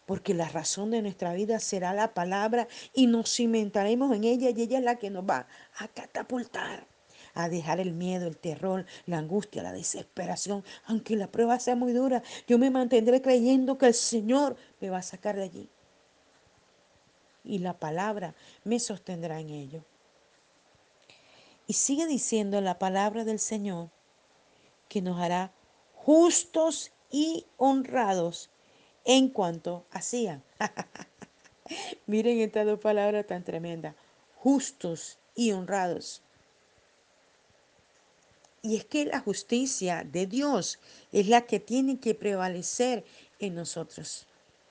porque 0.06 0.34
la 0.34 0.48
razón 0.50 0.92
de 0.92 1.02
nuestra 1.02 1.34
vida 1.34 1.60
será 1.60 1.94
la 1.94 2.14
palabra 2.14 2.68
y 2.94 3.08
nos 3.08 3.36
cimentaremos 3.36 4.16
en 4.16 4.24
ella 4.24 4.50
y 4.52 4.62
ella 4.62 4.78
es 4.78 4.84
la 4.84 4.96
que 4.98 5.10
nos 5.10 5.26
va 5.26 5.48
a 5.78 5.88
catapultar, 5.88 6.86
a 7.36 7.50
dejar 7.50 7.80
el 7.80 7.94
miedo, 7.94 8.28
el 8.28 8.38
terror, 8.38 8.86
la 9.06 9.20
angustia, 9.20 9.62
la 9.62 9.74
desesperación. 9.74 10.64
Aunque 10.86 11.16
la 11.16 11.28
prueba 11.28 11.60
sea 11.60 11.76
muy 11.76 11.94
dura, 11.94 12.24
yo 12.48 12.58
me 12.58 12.72
mantendré 12.72 13.22
creyendo 13.22 13.78
que 13.78 13.88
el 13.88 13.94
Señor 13.94 14.56
me 14.82 14.90
va 14.90 14.98
a 14.98 15.04
sacar 15.04 15.36
de 15.36 15.44
allí. 15.44 15.70
Y 17.44 17.60
la 17.60 17.78
palabra 17.78 18.34
me 18.64 18.80
sostendrá 18.80 19.40
en 19.40 19.50
ello. 19.50 19.84
Y 21.68 21.74
sigue 21.74 22.08
diciendo 22.08 22.62
la 22.62 22.80
palabra 22.80 23.24
del 23.24 23.40
Señor 23.40 23.90
que 24.88 25.02
nos 25.02 25.20
hará 25.20 25.52
justos 25.94 26.92
y 27.12 27.46
honrados 27.58 28.50
en 29.04 29.30
cuanto 29.30 29.86
hacían. 29.92 30.44
Miren 32.06 32.40
estas 32.40 32.66
dos 32.66 32.80
palabras 32.80 33.26
tan 33.28 33.44
tremendas, 33.44 33.96
justos 34.36 35.18
y 35.36 35.52
honrados. 35.52 36.25
Y 38.66 38.78
es 38.78 38.86
que 38.86 39.06
la 39.06 39.20
justicia 39.20 40.04
de 40.04 40.26
Dios 40.26 40.80
es 41.12 41.28
la 41.28 41.42
que 41.42 41.60
tiene 41.60 42.00
que 42.00 42.16
prevalecer 42.16 43.06
en 43.38 43.54
nosotros. 43.54 44.26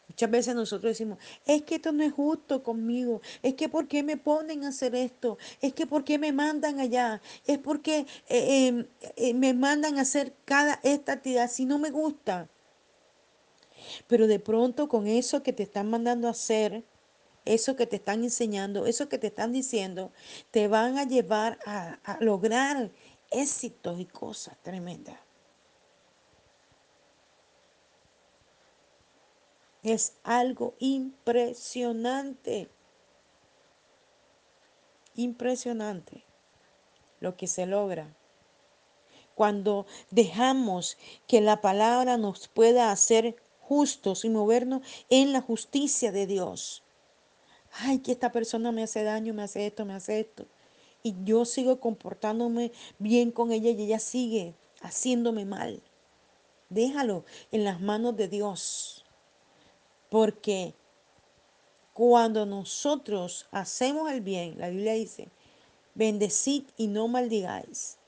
Muchas 0.08 0.30
veces 0.32 0.54
nosotros 0.56 0.90
decimos, 0.90 1.18
es 1.46 1.62
que 1.62 1.76
esto 1.76 1.92
no 1.92 2.02
es 2.02 2.12
justo 2.12 2.64
conmigo, 2.64 3.20
es 3.40 3.54
que 3.54 3.68
¿por 3.68 3.86
qué 3.86 4.02
me 4.02 4.16
ponen 4.16 4.64
a 4.64 4.70
hacer 4.70 4.96
esto? 4.96 5.38
Es 5.60 5.74
que 5.74 5.86
¿por 5.86 6.02
qué 6.02 6.18
me 6.18 6.32
mandan 6.32 6.80
allá? 6.80 7.22
Es 7.46 7.58
porque 7.58 8.04
eh, 8.28 8.66
em, 8.66 8.86
eh, 9.14 9.32
me 9.32 9.54
mandan 9.54 9.96
a 9.98 10.02
hacer 10.02 10.34
cada 10.44 10.80
esta 10.82 11.12
actividad 11.12 11.48
si 11.48 11.64
no 11.64 11.78
me 11.78 11.90
gusta. 11.90 12.48
Pero 14.08 14.26
de 14.26 14.40
pronto 14.40 14.88
con 14.88 15.06
eso 15.06 15.44
que 15.44 15.52
te 15.52 15.62
están 15.62 15.88
mandando 15.88 16.26
a 16.26 16.32
hacer, 16.32 16.82
eso 17.44 17.76
que 17.76 17.86
te 17.86 17.96
están 17.96 18.24
enseñando, 18.24 18.86
eso 18.86 19.08
que 19.08 19.18
te 19.18 19.28
están 19.28 19.52
diciendo, 19.52 20.10
te 20.50 20.66
van 20.66 20.98
a 20.98 21.04
llevar 21.04 21.60
a, 21.64 22.00
a 22.02 22.18
lograr 22.24 22.90
éxitos 23.34 23.98
y 24.00 24.06
cosas 24.06 24.56
tremendas. 24.62 25.18
Es 29.82 30.14
algo 30.22 30.74
impresionante. 30.78 32.70
Impresionante 35.14 36.24
lo 37.20 37.36
que 37.36 37.46
se 37.46 37.66
logra 37.66 38.14
cuando 39.34 39.86
dejamos 40.10 40.96
que 41.26 41.40
la 41.40 41.60
palabra 41.60 42.16
nos 42.16 42.48
pueda 42.48 42.90
hacer 42.90 43.36
justos 43.60 44.24
y 44.24 44.30
movernos 44.30 44.82
en 45.10 45.32
la 45.32 45.40
justicia 45.40 46.12
de 46.12 46.26
Dios. 46.26 46.82
Ay, 47.72 47.98
que 47.98 48.12
esta 48.12 48.30
persona 48.30 48.70
me 48.72 48.84
hace 48.84 49.02
daño, 49.02 49.34
me 49.34 49.42
hace 49.42 49.66
esto, 49.66 49.84
me 49.84 49.94
hace 49.94 50.20
esto. 50.20 50.46
Y 51.06 51.14
yo 51.22 51.44
sigo 51.44 51.80
comportándome 51.80 52.72
bien 52.98 53.30
con 53.30 53.52
ella 53.52 53.68
y 53.68 53.82
ella 53.82 53.98
sigue 53.98 54.54
haciéndome 54.80 55.44
mal. 55.44 55.82
Déjalo 56.70 57.26
en 57.52 57.64
las 57.64 57.82
manos 57.82 58.16
de 58.16 58.26
Dios. 58.26 59.04
Porque 60.08 60.72
cuando 61.92 62.46
nosotros 62.46 63.46
hacemos 63.50 64.10
el 64.10 64.22
bien, 64.22 64.58
la 64.58 64.70
Biblia 64.70 64.94
dice, 64.94 65.28
bendecid 65.94 66.64
y 66.78 66.86
no 66.86 67.06
maldigáis. 67.06 67.98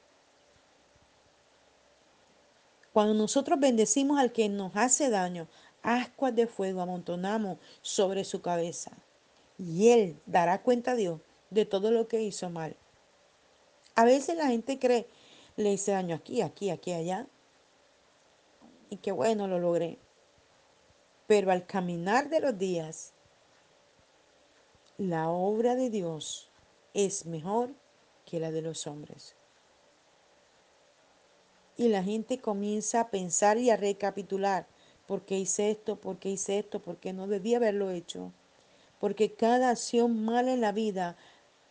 Cuando 2.95 3.13
nosotros 3.13 3.61
bendecimos 3.61 4.19
al 4.19 4.33
que 4.33 4.49
nos 4.49 4.75
hace 4.75 5.11
daño, 5.11 5.49
ascuas 5.83 6.35
de 6.35 6.47
fuego 6.47 6.81
amontonamos 6.81 7.59
sobre 7.83 8.25
su 8.25 8.41
cabeza. 8.41 8.93
Y 9.59 9.91
él 9.91 10.19
dará 10.25 10.63
cuenta 10.63 10.93
a 10.93 10.97
Dios 10.97 11.21
de 11.51 11.67
todo 11.67 11.91
lo 11.91 12.09
que 12.09 12.23
hizo 12.23 12.49
mal. 12.49 12.75
A 13.97 14.05
veces 14.05 14.37
la 14.37 14.47
gente 14.47 14.79
cree, 14.79 15.09
le 15.57 15.73
hice 15.73 15.93
daño 15.93 16.17
aquí, 16.17 16.43
aquí, 16.43 16.71
aquí, 16.71 16.93
allá. 16.93 17.27
Y 18.91 18.99
qué 18.99 19.11
bueno, 19.11 19.49
lo 19.49 19.59
logré. 19.59 19.99
Pero 21.27 21.51
al 21.51 21.67
caminar 21.67 22.29
de 22.29 22.41
los 22.41 22.57
días, 22.57 23.13
la 24.97 25.29
obra 25.29 25.75
de 25.75 25.91
Dios 25.91 26.49
es 26.95 27.27
mejor 27.27 27.75
que 28.25 28.39
la 28.39 28.51
de 28.53 28.63
los 28.63 28.87
hombres 28.87 29.35
y 31.77 31.89
la 31.89 32.03
gente 32.03 32.39
comienza 32.39 33.01
a 33.01 33.11
pensar 33.11 33.59
y 33.59 33.71
a 33.71 33.77
recapitular. 33.77 34.67
¿Por 35.07 35.23
qué 35.23 35.39
hice 35.39 35.71
esto? 35.71 35.97
¿Por 35.97 36.19
qué 36.19 36.31
hice 36.31 36.59
esto? 36.59 36.81
¿Por 36.81 36.97
qué 36.97 37.13
no 37.13 37.27
debía 37.27 37.59
haberlo 37.59 37.91
hecho? 37.91 38.33
Porque 38.99 39.35
cada 39.35 39.71
acción 39.71 40.25
mala 40.25 40.53
en 40.53 40.63
la 40.63 40.73
vida 40.73 41.17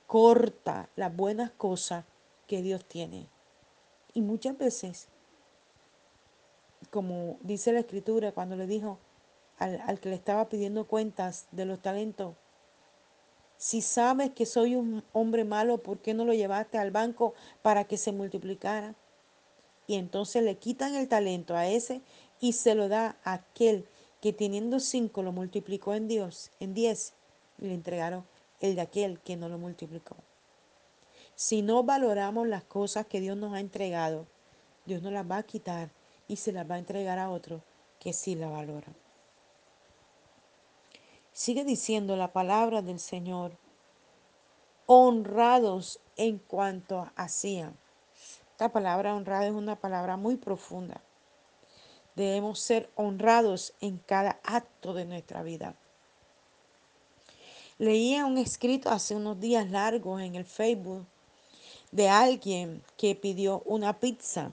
corta 0.08 0.90
las 0.96 1.16
buenas 1.16 1.52
cosas 1.52 2.06
que 2.48 2.62
Dios 2.62 2.86
tiene. 2.86 3.28
Y 4.14 4.22
muchas 4.22 4.58
veces, 4.58 5.08
como 6.92 7.38
dice 7.42 7.74
la 7.74 7.80
escritura 7.80 8.32
cuando 8.32 8.56
le 8.56 8.68
dijo 8.68 9.00
al, 9.58 9.82
al 9.82 10.00
que 10.00 10.10
le 10.10 10.16
estaba 10.16 10.50
pidiendo 10.50 10.88
cuentas 10.88 11.48
de 11.52 11.66
los 11.66 11.82
talentos, 11.82 12.36
si 13.58 13.82
sabes 13.82 14.32
que 14.32 14.46
soy 14.46 14.76
un 14.76 15.04
hombre 15.14 15.46
malo, 15.46 15.78
¿por 15.78 16.00
qué 16.00 16.14
no 16.14 16.26
lo 16.26 16.34
llevaste 16.34 16.78
al 16.78 16.92
banco 16.92 17.34
para 17.62 17.86
que 17.86 17.98
se 17.98 18.12
multiplicara? 18.12 18.96
y 19.88 19.96
entonces 19.96 20.44
le 20.44 20.58
quitan 20.58 20.96
el 20.96 21.08
talento 21.08 21.56
a 21.56 21.68
ese 21.68 22.02
y 22.40 22.54
se 22.54 22.76
lo 22.76 22.88
da 22.88 23.18
a 23.24 23.34
aquel 23.34 23.86
que 24.22 24.34
teniendo 24.34 24.80
cinco 24.80 25.22
lo 25.22 25.32
multiplicó 25.32 25.94
en 25.94 26.08
Dios, 26.08 26.52
en 26.60 26.74
diez, 26.74 27.14
y 27.60 27.68
le 27.68 27.74
entregaron 27.74 28.26
el 28.60 28.76
de 28.76 28.82
aquel 28.82 29.20
que 29.20 29.38
no 29.38 29.50
lo 29.50 29.58
multiplicó. 29.58 30.16
Si 31.36 31.62
no 31.62 31.84
valoramos 31.84 32.48
las 32.48 32.64
cosas 32.64 33.08
que 33.08 33.20
Dios 33.20 33.36
nos 33.36 33.54
ha 33.54 33.60
entregado, 33.60 34.26
Dios 34.86 35.02
nos 35.02 35.12
las 35.12 35.30
va 35.30 35.38
a 35.38 35.44
quitar 35.44 35.92
y 36.30 36.38
se 36.38 36.54
las 36.54 36.70
va 36.70 36.76
a 36.76 36.80
entregar 36.80 37.20
a 37.20 37.30
otro 37.30 37.62
que 38.00 38.14
sí 38.14 38.36
la 38.36 38.48
valora. 38.48 38.88
Sigue 41.34 41.66
diciendo 41.66 42.16
la 42.16 42.32
palabra 42.32 42.82
del 42.82 43.00
Señor, 43.00 43.58
honrados 44.86 46.00
en 46.16 46.38
cuanto 46.38 47.12
hacían. 47.18 47.78
Esta 48.52 48.72
palabra 48.72 49.14
honrada 49.14 49.46
es 49.46 49.52
una 49.52 49.76
palabra 49.76 50.16
muy 50.16 50.38
profunda. 50.38 51.02
Debemos 52.16 52.60
ser 52.60 52.90
honrados 52.96 53.74
en 53.82 53.98
cada 53.98 54.40
acto 54.44 54.94
de 54.94 55.04
nuestra 55.04 55.44
vida. 55.44 55.76
Leía 57.78 58.26
un 58.26 58.38
escrito 58.38 58.90
hace 58.90 59.18
unos 59.18 59.42
días 59.42 59.70
largos 59.70 60.22
en 60.22 60.36
el 60.36 60.46
Facebook 60.46 61.06
de 61.96 62.10
alguien 62.10 62.84
que 62.98 63.16
pidió 63.16 63.64
una 63.66 64.00
pizza. 64.02 64.52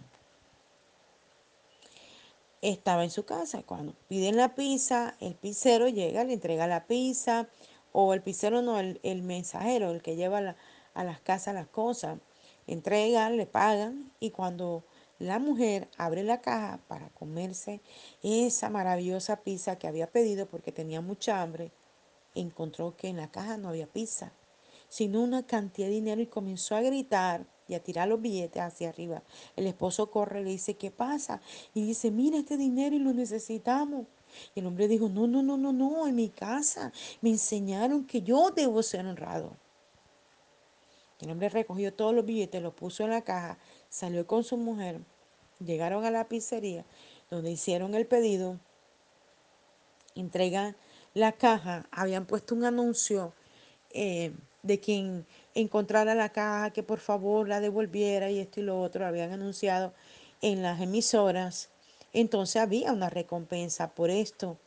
Estaba 2.60 3.02
en 3.02 3.10
su 3.10 3.24
casa. 3.24 3.64
Cuando 3.64 3.94
piden 4.08 4.36
la 4.36 4.54
pizza, 4.54 5.16
el 5.18 5.34
pizzero 5.34 5.88
llega, 5.88 6.22
le 6.22 6.34
entrega 6.34 6.68
la 6.68 6.86
pizza, 6.86 7.48
o 7.90 8.14
el 8.14 8.22
pizzero 8.22 8.62
no, 8.62 8.78
el, 8.78 9.00
el 9.02 9.22
mensajero, 9.22 9.90
el 9.90 10.02
que 10.02 10.14
lleva 10.14 10.54
a 10.94 11.04
las 11.04 11.20
casas 11.20 11.54
las 11.54 11.66
cosas. 11.66 12.18
Entregan, 12.68 13.36
le 13.36 13.46
pagan 13.46 14.12
y 14.20 14.30
cuando 14.30 14.84
la 15.18 15.40
mujer 15.40 15.88
abre 15.98 16.22
la 16.22 16.40
caja 16.40 16.78
para 16.86 17.08
comerse 17.08 17.80
esa 18.22 18.70
maravillosa 18.70 19.40
pizza 19.40 19.76
que 19.78 19.88
había 19.88 20.06
pedido 20.06 20.46
porque 20.46 20.70
tenía 20.70 21.00
mucha 21.00 21.42
hambre, 21.42 21.72
encontró 22.36 22.96
que 22.96 23.08
en 23.08 23.16
la 23.16 23.32
caja 23.32 23.56
no 23.56 23.70
había 23.70 23.88
pizza, 23.88 24.32
sino 24.92 25.22
una 25.22 25.46
cantidad 25.46 25.86
de 25.86 25.94
dinero 25.94 26.20
y 26.20 26.26
comenzó 26.26 26.76
a 26.76 26.82
gritar 26.82 27.46
y 27.66 27.72
a 27.72 27.82
tirar 27.82 28.08
los 28.08 28.20
billetes 28.20 28.60
hacia 28.60 28.90
arriba. 28.90 29.22
El 29.56 29.66
esposo 29.66 30.10
corre 30.10 30.42
y 30.42 30.44
le 30.44 30.50
dice, 30.50 30.74
¿qué 30.74 30.90
pasa? 30.90 31.40
Y 31.72 31.82
dice, 31.82 32.10
mira 32.10 32.36
este 32.36 32.58
dinero 32.58 32.94
y 32.94 32.98
lo 32.98 33.14
necesitamos. 33.14 34.06
Y 34.54 34.60
el 34.60 34.66
hombre 34.66 34.88
dijo, 34.88 35.08
no, 35.08 35.26
no, 35.26 35.42
no, 35.42 35.56
no, 35.56 35.72
no, 35.72 36.06
en 36.06 36.14
mi 36.14 36.28
casa 36.28 36.92
me 37.22 37.30
enseñaron 37.30 38.04
que 38.04 38.20
yo 38.20 38.50
debo 38.50 38.82
ser 38.82 39.06
honrado. 39.06 39.56
El 41.22 41.30
hombre 41.30 41.48
recogió 41.48 41.94
todos 41.94 42.14
los 42.14 42.26
billetes, 42.26 42.60
los 42.60 42.74
puso 42.74 43.04
en 43.04 43.10
la 43.12 43.22
caja, 43.22 43.56
salió 43.88 44.26
con 44.26 44.44
su 44.44 44.58
mujer, 44.58 45.00
llegaron 45.58 46.04
a 46.04 46.10
la 46.10 46.28
pizzería 46.28 46.84
donde 47.30 47.50
hicieron 47.50 47.94
el 47.94 48.06
pedido, 48.06 48.60
entregan 50.14 50.76
la 51.14 51.32
caja, 51.32 51.88
habían 51.90 52.26
puesto 52.26 52.54
un 52.54 52.66
anuncio 52.66 53.32
eh, 53.94 54.34
de 54.62 54.80
quien 54.80 55.26
encontrara 55.54 56.14
la 56.14 56.30
caja, 56.30 56.70
que 56.70 56.82
por 56.82 57.00
favor 57.00 57.48
la 57.48 57.60
devolviera 57.60 58.30
y 58.30 58.38
esto 58.38 58.60
y 58.60 58.64
lo 58.64 58.80
otro, 58.80 59.06
habían 59.06 59.32
anunciado 59.32 59.92
en 60.40 60.62
las 60.62 60.80
emisoras. 60.80 61.70
Entonces 62.12 62.60
había 62.60 62.92
una 62.92 63.10
recompensa 63.10 63.94
por 63.94 64.10
esto. 64.10 64.58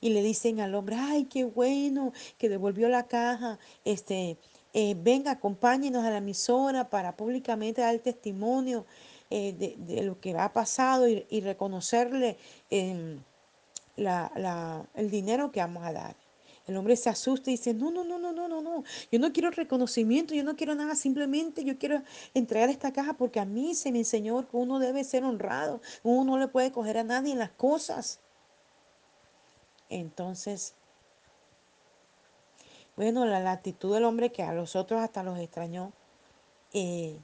Y 0.00 0.10
le 0.10 0.22
dicen 0.22 0.60
al 0.60 0.74
hombre, 0.74 0.96
ay, 0.98 1.24
qué 1.24 1.44
bueno 1.44 2.12
que 2.38 2.48
devolvió 2.48 2.88
la 2.88 3.06
caja, 3.06 3.58
este, 3.84 4.38
eh, 4.72 4.96
venga, 4.98 5.32
acompáñenos 5.32 6.04
a 6.04 6.10
la 6.10 6.18
emisora 6.18 6.88
para 6.90 7.16
públicamente 7.16 7.82
dar 7.82 7.98
testimonio 7.98 8.86
eh, 9.30 9.52
de, 9.52 10.02
lo 10.02 10.20
que 10.20 10.36
ha 10.36 10.52
pasado 10.52 11.06
y, 11.08 11.40
reconocerle 11.40 12.36
la, 13.96 14.86
el 14.94 15.10
dinero 15.10 15.52
que 15.52 15.60
vamos 15.60 15.84
a 15.84 15.92
dar. 15.92 16.23
El 16.66 16.76
hombre 16.78 16.96
se 16.96 17.10
asusta 17.10 17.50
y 17.50 17.54
dice, 17.54 17.74
no, 17.74 17.90
no, 17.90 18.04
no, 18.04 18.18
no, 18.18 18.32
no, 18.32 18.48
no, 18.48 18.62
no, 18.62 18.84
yo 19.12 19.18
no 19.18 19.32
quiero 19.32 19.50
reconocimiento, 19.50 20.34
yo 20.34 20.44
no 20.44 20.56
quiero 20.56 20.74
nada, 20.74 20.94
simplemente 20.94 21.62
yo 21.62 21.78
quiero 21.78 22.02
entregar 22.32 22.70
esta 22.70 22.92
caja 22.92 23.14
porque 23.14 23.38
a 23.38 23.44
mí 23.44 23.74
se 23.74 23.92
me 23.92 23.98
enseñó 23.98 24.48
que 24.48 24.56
uno 24.56 24.78
debe 24.78 25.04
ser 25.04 25.24
honrado, 25.24 25.82
uno 26.02 26.24
no 26.24 26.38
le 26.38 26.48
puede 26.48 26.72
coger 26.72 26.96
a 26.96 27.04
nadie 27.04 27.32
en 27.32 27.38
las 27.38 27.50
cosas. 27.50 28.20
Entonces, 29.90 30.74
bueno, 32.96 33.26
la, 33.26 33.52
actitud 33.52 33.92
del 33.92 34.04
hombre 34.04 34.32
que 34.32 34.42
a 34.42 34.54
los 34.54 34.74
otros 34.74 35.02
hasta 35.02 35.22
los 35.22 35.38
extrañó. 35.38 35.92
Eh, 36.72 37.18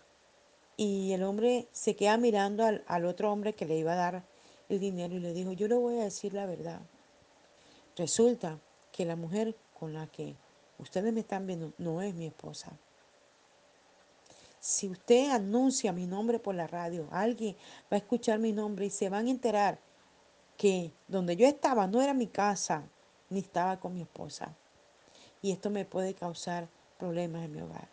y 0.77 1.13
el 1.13 1.23
hombre 1.23 1.69
se 1.73 1.97
queda 1.97 2.17
mirando 2.17 2.65
al, 2.65 2.85
al, 2.87 3.05
otro 3.07 3.33
hombre 3.33 3.55
que 3.55 3.67
le 3.67 3.77
iba 3.77 3.93
a 3.93 3.97
dar 3.97 4.25
el 4.69 4.81
dinero 4.81 5.15
y 5.15 5.21
le 5.21 5.33
dijo, 5.33 5.53
yo 5.53 5.67
le 5.67 5.77
voy 5.77 5.99
a 5.99 6.05
decir 6.05 6.35
la 6.35 6.47
verdad. 6.47 6.81
Resulta 7.97 8.59
que 8.93 9.05
la 9.05 9.17
mujer 9.17 9.57
con 9.79 9.95
la 9.95 10.07
que 10.07 10.37
ustedes 10.79 11.13
me 11.13 11.21
están 11.21 11.47
viendo 11.47 11.73
no 11.79 12.03
es 12.03 12.15
mi 12.15 12.27
esposa. 12.27 12.73
Si 14.59 14.89
usted 14.89 15.31
anuncia 15.31 15.93
mi 15.93 16.07
nombre 16.07 16.39
por 16.39 16.55
la 16.55 16.67
radio, 16.67 17.09
alguien 17.11 17.57
va 17.85 17.97
a 17.97 17.99
escuchar 17.99 18.39
mi 18.39 18.53
nombre 18.53 18.87
y 18.87 18.91
se 18.91 19.09
van 19.09 19.27
a 19.27 19.31
enterar 19.31 19.79
que 20.57 20.93
donde 21.09 21.37
yo 21.37 21.47
estaba 21.47 21.87
no 21.87 22.03
era 22.03 22.13
mi 22.13 22.27
casa, 22.27 22.85
ni 23.31 23.39
estaba 23.39 23.81
con 23.81 23.95
mi 23.95 24.03
esposa 24.03 24.55
y 25.43 25.53
esto 25.53 25.71
me 25.71 25.85
puede 25.85 26.15
causar 26.15 26.69
problemas 26.99 27.45
en 27.45 27.53
mi 27.53 27.61
hogar. 27.61 27.89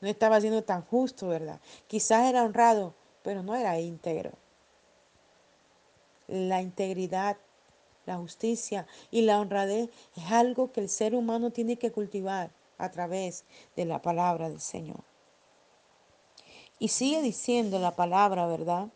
No 0.00 0.08
estaba 0.08 0.40
siendo 0.40 0.62
tan 0.62 0.82
justo, 0.82 1.28
¿verdad? 1.28 1.60
Quizás 1.86 2.26
era 2.26 2.44
honrado, 2.44 2.94
pero 3.22 3.42
no 3.42 3.54
era 3.54 3.78
íntegro. 3.80 4.32
La 6.28 6.60
integridad, 6.60 7.36
la 8.06 8.16
justicia 8.16 8.86
y 9.10 9.22
la 9.22 9.40
honradez 9.40 9.90
es 10.16 10.32
algo 10.32 10.72
que 10.72 10.80
el 10.80 10.88
ser 10.88 11.14
humano 11.14 11.50
tiene 11.50 11.76
que 11.76 11.92
cultivar 11.92 12.50
a 12.78 12.90
través 12.90 13.44
de 13.76 13.84
la 13.84 14.02
palabra 14.02 14.48
del 14.48 14.60
Señor. 14.60 15.00
Y 16.78 16.88
sigue 16.88 17.22
diciendo 17.22 17.78
la 17.78 17.94
palabra, 17.94 18.46
¿verdad? 18.46 18.88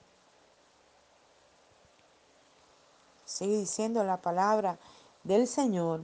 Sigue 3.24 3.58
diciendo 3.58 4.02
la 4.04 4.20
palabra 4.20 4.78
del 5.24 5.46
Señor 5.46 6.02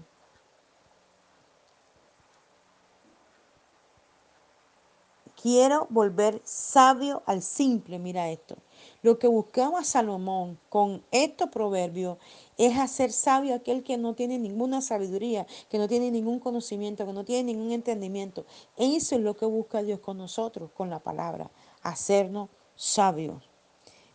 Quiero 5.44 5.86
volver 5.90 6.40
sabio 6.42 7.22
al 7.26 7.42
simple. 7.42 7.98
Mira 7.98 8.30
esto. 8.30 8.56
Lo 9.04 9.18
que 9.18 9.26
buscaba 9.26 9.84
Salomón 9.84 10.58
con 10.70 11.04
estos 11.10 11.50
proverbios 11.50 12.16
es 12.56 12.78
hacer 12.78 13.12
sabio 13.12 13.54
aquel 13.54 13.82
que 13.82 13.98
no 13.98 14.14
tiene 14.14 14.38
ninguna 14.38 14.80
sabiduría, 14.80 15.46
que 15.68 15.76
no 15.76 15.88
tiene 15.88 16.10
ningún 16.10 16.40
conocimiento, 16.40 17.04
que 17.04 17.12
no 17.12 17.22
tiene 17.22 17.52
ningún 17.52 17.70
entendimiento. 17.72 18.46
Eso 18.78 19.16
es 19.16 19.20
lo 19.20 19.36
que 19.36 19.44
busca 19.44 19.82
Dios 19.82 20.00
con 20.00 20.16
nosotros, 20.16 20.70
con 20.72 20.88
la 20.88 21.00
palabra, 21.00 21.50
hacernos 21.82 22.48
sabios. 22.76 23.50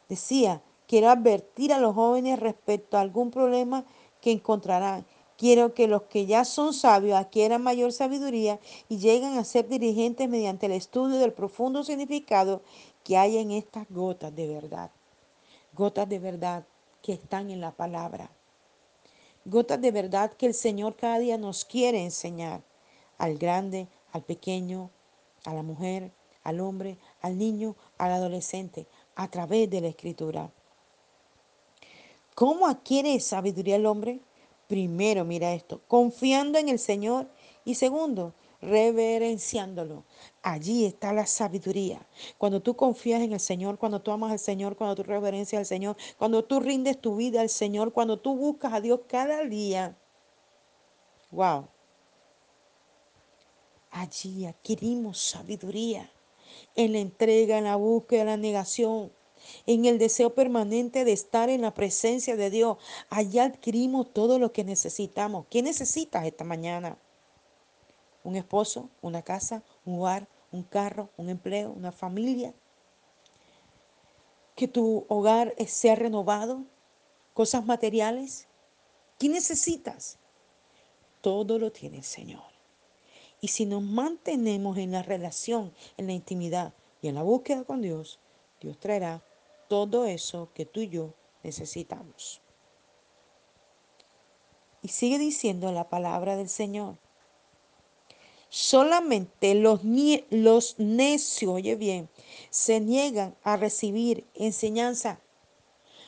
Decía, 0.08 0.64
quiero 0.88 1.12
advertir 1.12 1.72
a 1.72 1.80
los 1.80 1.94
jóvenes 1.94 2.40
respecto 2.40 2.98
a 2.98 3.02
algún 3.02 3.30
problema 3.30 3.86
que 4.22 4.32
encontrarán 4.32 5.06
Quiero 5.40 5.74
que 5.74 5.88
los 5.88 6.02
que 6.02 6.26
ya 6.26 6.44
son 6.44 6.74
sabios 6.74 7.18
adquieran 7.18 7.64
mayor 7.64 7.94
sabiduría 7.94 8.60
y 8.90 8.98
lleguen 8.98 9.38
a 9.38 9.46
ser 9.46 9.70
dirigentes 9.70 10.28
mediante 10.28 10.66
el 10.66 10.74
estudio 10.74 11.16
del 11.16 11.32
profundo 11.32 11.86
significado 11.86 12.62
que 13.10 13.18
hay 13.18 13.40
en 13.40 13.50
estas 13.50 13.88
gotas 13.90 14.36
de 14.36 14.48
verdad. 14.48 14.92
Gotas 15.74 16.08
de 16.08 16.20
verdad 16.20 16.64
que 17.02 17.14
están 17.14 17.50
en 17.50 17.60
la 17.60 17.72
palabra. 17.72 18.30
Gotas 19.46 19.82
de 19.82 19.90
verdad 19.90 20.32
que 20.34 20.46
el 20.46 20.54
Señor 20.54 20.96
cada 20.96 21.18
día 21.18 21.40
nos 21.40 21.66
quiere 21.66 22.04
enseñar 22.04 22.62
al 23.18 23.40
grande, 23.40 23.88
al 24.12 24.22
pequeño, 24.22 24.92
a 25.44 25.56
la 25.56 25.64
mujer, 25.64 26.12
al 26.44 26.60
hombre, 26.60 27.00
al 27.22 27.40
niño, 27.40 27.76
al 27.98 28.12
adolescente, 28.12 28.86
a 29.16 29.28
través 29.28 29.72
de 29.72 29.82
la 29.82 29.88
escritura. 29.88 30.52
¿Cómo 32.36 32.68
adquiere 32.68 33.20
sabiduría 33.22 33.78
el 33.78 33.88
hombre? 33.88 34.20
Primero, 34.68 35.26
mira 35.26 35.52
esto, 35.54 35.82
confiando 35.88 36.60
en 36.60 36.70
el 36.70 36.78
Señor 36.78 37.28
y 37.66 37.74
segundo, 37.74 38.36
reverenciándolo. 38.62 40.06
Allí 40.42 40.86
está 40.86 41.14
la 41.14 41.26
sabiduría. 41.26 42.06
Cuando 42.38 42.62
tú 42.62 42.76
confías 42.76 43.22
en 43.22 43.34
el 43.34 43.40
Señor, 43.40 43.78
cuando 43.78 44.02
tú 44.02 44.12
amas 44.12 44.32
al 44.32 44.40
Señor, 44.40 44.76
cuando 44.76 44.96
tú 44.96 45.04
reverencias 45.04 45.60
al 45.60 45.66
Señor, 45.66 45.98
cuando 46.18 46.44
tú 46.44 46.60
rindes 46.60 47.00
tu 47.00 47.16
vida 47.16 47.42
al 47.42 47.50
Señor, 47.50 47.94
cuando 47.94 48.20
tú 48.20 48.36
buscas 48.36 48.74
a 48.74 48.82
Dios 48.82 49.02
cada 49.08 49.44
día. 49.46 49.98
Wow. 51.32 51.68
Allí 53.92 54.46
adquirimos 54.46 55.20
sabiduría 55.20 56.12
en 56.76 56.94
la 56.94 57.00
entrega, 57.00 57.58
en 57.58 57.64
la 57.66 57.76
búsqueda, 57.76 58.22
en 58.22 58.28
la 58.28 58.38
negación 58.38 59.12
en 59.66 59.86
el 59.86 59.98
deseo 59.98 60.34
permanente 60.34 61.06
de 61.06 61.14
estar 61.14 61.50
en 61.50 61.62
la 61.62 61.74
presencia 61.74 62.36
de 62.36 62.50
Dios. 62.50 62.78
Allá 63.10 63.46
adquirimos 63.46 64.14
todo 64.14 64.40
lo 64.40 64.52
que 64.52 64.64
necesitamos. 64.64 65.46
¿Qué 65.50 65.62
necesitas 65.62 66.26
esta 66.26 66.44
mañana? 66.44 66.98
Un 68.24 68.36
esposo, 68.36 68.90
una 69.02 69.22
casa, 69.22 69.64
un 69.86 70.00
hogar, 70.00 70.28
un 70.52 70.64
carro, 70.64 71.10
un 71.18 71.30
empleo, 71.30 71.72
una 71.72 71.92
familia. 71.92 72.54
Que 74.56 74.68
tu 74.68 75.06
hogar 75.08 75.54
sea 75.68 75.96
renovado, 75.96 76.64
cosas 77.34 77.66
materiales. 77.66 78.48
¿Qué 79.18 79.30
necesitas? 79.30 80.18
Todo 81.22 81.60
lo 81.60 81.72
tiene 81.72 81.98
el 81.98 82.04
Señor. 82.04 82.44
Y 83.42 83.50
si 83.50 83.66
nos 83.66 83.82
mantenemos 83.82 84.78
en 84.78 84.92
la 84.92 85.02
relación, 85.02 85.74
en 85.98 86.08
la 86.08 86.14
intimidad 86.14 86.74
y 87.02 87.08
en 87.08 87.16
la 87.16 87.24
búsqueda 87.24 87.64
con 87.64 87.82
Dios, 87.82 88.20
Dios 88.60 88.78
traerá 88.80 89.24
todo 89.70 90.06
eso 90.06 90.50
que 90.54 90.66
tú 90.66 90.82
y 90.82 90.90
yo 90.90 91.14
necesitamos. 91.44 92.42
Y 94.82 94.90
sigue 94.90 95.18
diciendo 95.18 95.72
la 95.72 95.90
palabra 95.90 96.36
del 96.36 96.50
Señor. 96.50 96.98
Solamente 98.50 99.54
los, 99.54 99.82
los 100.32 100.80
necios, 100.80 101.54
oye 101.54 101.76
bien, 101.76 102.10
se 102.50 102.80
niegan 102.80 103.36
a 103.44 103.58
recibir 103.58 104.26
enseñanza. 104.34 105.20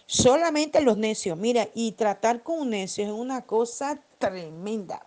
Solamente 0.08 0.82
los 0.82 0.98
necios. 0.98 1.38
Mira, 1.38 1.70
y 1.74 1.94
tratar 1.94 2.42
con 2.44 2.62
un 2.62 2.70
necio 2.72 3.06
es 3.06 3.12
una 3.12 3.46
cosa 3.46 4.04
tremenda. 4.18 5.04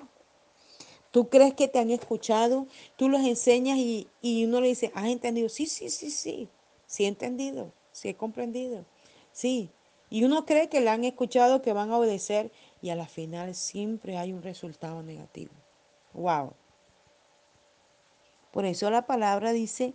Tú 1.11 1.29
crees 1.29 1.55
que 1.55 1.69
te 1.69 1.79
han 1.79 1.91
escuchado, 1.91 2.67
tú 2.97 3.09
los 3.09 3.21
enseñas 3.21 3.79
y, 3.79 4.09
y 4.21 4.45
uno 4.45 4.61
le 4.61 4.69
dice, 4.69 4.91
¿has 4.95 5.07
entendido? 5.07 5.49
Sí, 5.49 5.67
sí, 5.67 5.91
sí, 5.91 6.11
sí, 6.11 6.49
sí 6.87 7.05
he 7.05 7.09
entendido. 7.09 7.73
Si 7.93 8.09
he 8.09 8.17
comprendido. 8.17 8.85
Sí. 9.33 9.71
Y 10.11 10.25
uno 10.25 10.47
cree 10.47 10.69
que 10.69 10.81
le 10.81 10.91
han 10.91 11.05
escuchado, 11.05 11.63
que 11.63 11.73
van 11.73 11.91
a 11.91 11.99
obedecer. 11.99 12.51
y 12.81 12.91
a 12.91 12.97
la 12.97 13.07
final 13.07 13.55
siempre 13.55 14.17
hay 14.17 14.33
un 14.33 14.43
resultado 14.43 15.03
negativo. 15.03 15.53
Wow. 16.13 16.53
Por 18.55 18.67
eso 18.67 18.89
la 18.89 19.05
palabra 19.05 19.51
dice, 19.53 19.95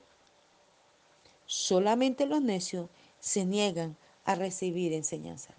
solamente 1.46 2.26
los 2.26 2.42
necios 2.42 2.90
se 3.18 3.46
niegan 3.46 3.96
a 4.26 4.36
recibir 4.36 4.92
enseñanza. 4.92 5.54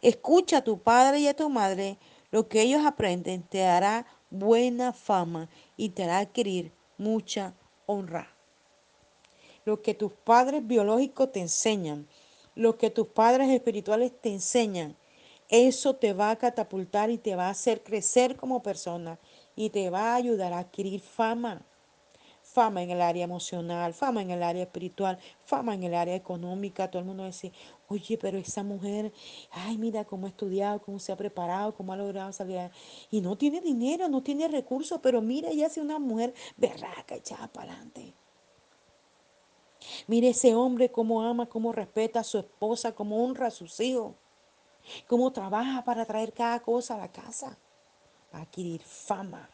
Escucha 0.00 0.56
a 0.56 0.64
tu 0.64 0.78
padre 0.80 1.20
y 1.20 1.28
a 1.28 1.36
tu 1.36 1.50
madre, 1.50 1.98
lo 2.30 2.48
que 2.48 2.62
ellos 2.62 2.86
aprenden 2.86 3.42
te 3.42 3.58
dará 3.58 4.06
buena 4.30 4.94
fama 4.94 5.50
y 5.76 5.90
te 5.90 6.04
hará 6.04 6.20
adquirir 6.20 6.72
mucha 6.96 7.52
honra. 7.84 8.34
Lo 9.66 9.82
que 9.82 9.92
tus 9.92 10.14
padres 10.14 10.66
biológicos 10.66 11.32
te 11.32 11.40
enseñan, 11.40 12.08
lo 12.54 12.78
que 12.78 12.88
tus 12.88 13.08
padres 13.08 13.50
espirituales 13.50 14.18
te 14.22 14.32
enseñan, 14.32 14.96
eso 15.50 15.96
te 15.96 16.12
va 16.12 16.30
a 16.30 16.36
catapultar 16.36 17.10
y 17.10 17.18
te 17.18 17.36
va 17.36 17.48
a 17.48 17.50
hacer 17.50 17.82
crecer 17.82 18.36
como 18.36 18.62
persona 18.62 19.18
y 19.56 19.70
te 19.70 19.90
va 19.90 20.12
a 20.12 20.16
ayudar 20.16 20.52
a 20.52 20.60
adquirir 20.60 21.00
fama 21.00 21.66
fama 22.50 22.82
en 22.82 22.90
el 22.90 23.00
área 23.00 23.24
emocional, 23.24 23.94
fama 23.94 24.22
en 24.22 24.30
el 24.30 24.42
área 24.42 24.62
espiritual, 24.62 25.18
fama 25.44 25.74
en 25.74 25.84
el 25.84 25.94
área 25.94 26.14
económica. 26.14 26.90
Todo 26.90 27.00
el 27.00 27.06
mundo 27.06 27.24
dice, 27.24 27.52
oye, 27.88 28.18
pero 28.18 28.38
esa 28.38 28.62
mujer, 28.62 29.12
ay, 29.52 29.78
mira 29.78 30.04
cómo 30.04 30.26
ha 30.26 30.30
estudiado, 30.30 30.82
cómo 30.82 30.98
se 30.98 31.12
ha 31.12 31.16
preparado, 31.16 31.74
cómo 31.74 31.92
ha 31.92 31.96
logrado 31.96 32.32
salir. 32.32 32.70
Y 33.10 33.20
no 33.20 33.36
tiene 33.36 33.60
dinero, 33.60 34.08
no 34.08 34.22
tiene 34.22 34.48
recursos, 34.48 34.98
pero 35.00 35.22
mira, 35.22 35.50
ella 35.50 35.66
es 35.66 35.76
una 35.76 35.98
mujer 35.98 36.34
berraca, 36.56 37.14
echada 37.14 37.46
para 37.48 37.72
adelante. 37.72 38.14
Mire 40.08 40.30
ese 40.30 40.54
hombre 40.54 40.90
cómo 40.90 41.22
ama, 41.22 41.46
cómo 41.46 41.72
respeta 41.72 42.20
a 42.20 42.24
su 42.24 42.38
esposa, 42.38 42.94
cómo 42.94 43.24
honra 43.24 43.46
a 43.46 43.50
sus 43.50 43.78
hijos, 43.80 44.14
cómo 45.06 45.32
trabaja 45.32 45.84
para 45.84 46.04
traer 46.04 46.32
cada 46.32 46.60
cosa 46.60 46.94
a 46.94 46.98
la 46.98 47.12
casa, 47.12 47.58
para 48.30 48.44
adquirir 48.44 48.82
fama. 48.82 49.48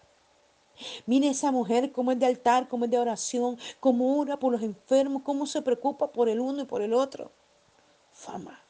Mire 1.06 1.28
esa 1.28 1.50
mujer 1.50 1.92
cómo 1.92 2.12
es 2.12 2.18
de 2.18 2.26
altar, 2.26 2.68
cómo 2.68 2.84
es 2.84 2.90
de 2.90 2.98
oración, 2.98 3.58
cómo 3.80 4.18
ora 4.18 4.38
por 4.38 4.52
los 4.52 4.62
enfermos, 4.62 5.22
cómo 5.22 5.46
se 5.46 5.62
preocupa 5.62 6.12
por 6.12 6.28
el 6.28 6.40
uno 6.40 6.62
y 6.62 6.66
por 6.66 6.82
el 6.82 6.92
otro. 6.92 7.32
Fama. 8.12 8.60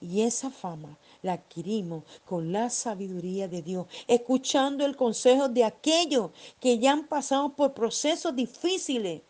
Y 0.00 0.20
esa 0.20 0.50
fama 0.50 0.98
la 1.22 1.34
adquirimos 1.34 2.04
con 2.26 2.52
la 2.52 2.68
sabiduría 2.68 3.48
de 3.48 3.62
Dios, 3.62 3.86
escuchando 4.06 4.84
el 4.84 4.96
consejo 4.96 5.48
de 5.48 5.64
aquellos 5.64 6.30
que 6.60 6.78
ya 6.78 6.92
han 6.92 7.06
pasado 7.06 7.54
por 7.54 7.72
procesos 7.72 8.36
difíciles 8.36 9.22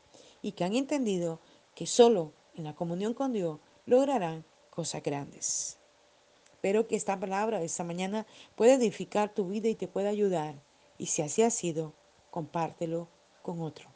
y 0.42 0.52
que 0.52 0.64
han 0.64 0.74
entendido 0.74 1.38
que 1.76 1.86
solo 1.86 2.32
en 2.56 2.64
la 2.64 2.74
comunión 2.74 3.14
con 3.14 3.32
Dios 3.32 3.60
lograrán 3.86 4.44
cosas 4.70 5.02
grandes. 5.02 5.78
Espero 6.64 6.88
que 6.88 6.96
esta 6.96 7.20
palabra 7.20 7.60
esta 7.60 7.84
mañana 7.84 8.26
pueda 8.54 8.72
edificar 8.72 9.34
tu 9.34 9.46
vida 9.48 9.68
y 9.68 9.74
te 9.74 9.86
pueda 9.86 10.08
ayudar 10.08 10.54
y 10.96 11.08
si 11.08 11.20
así 11.20 11.42
ha 11.42 11.50
sido, 11.50 11.92
compártelo 12.30 13.06
con 13.42 13.60
otro. 13.60 13.90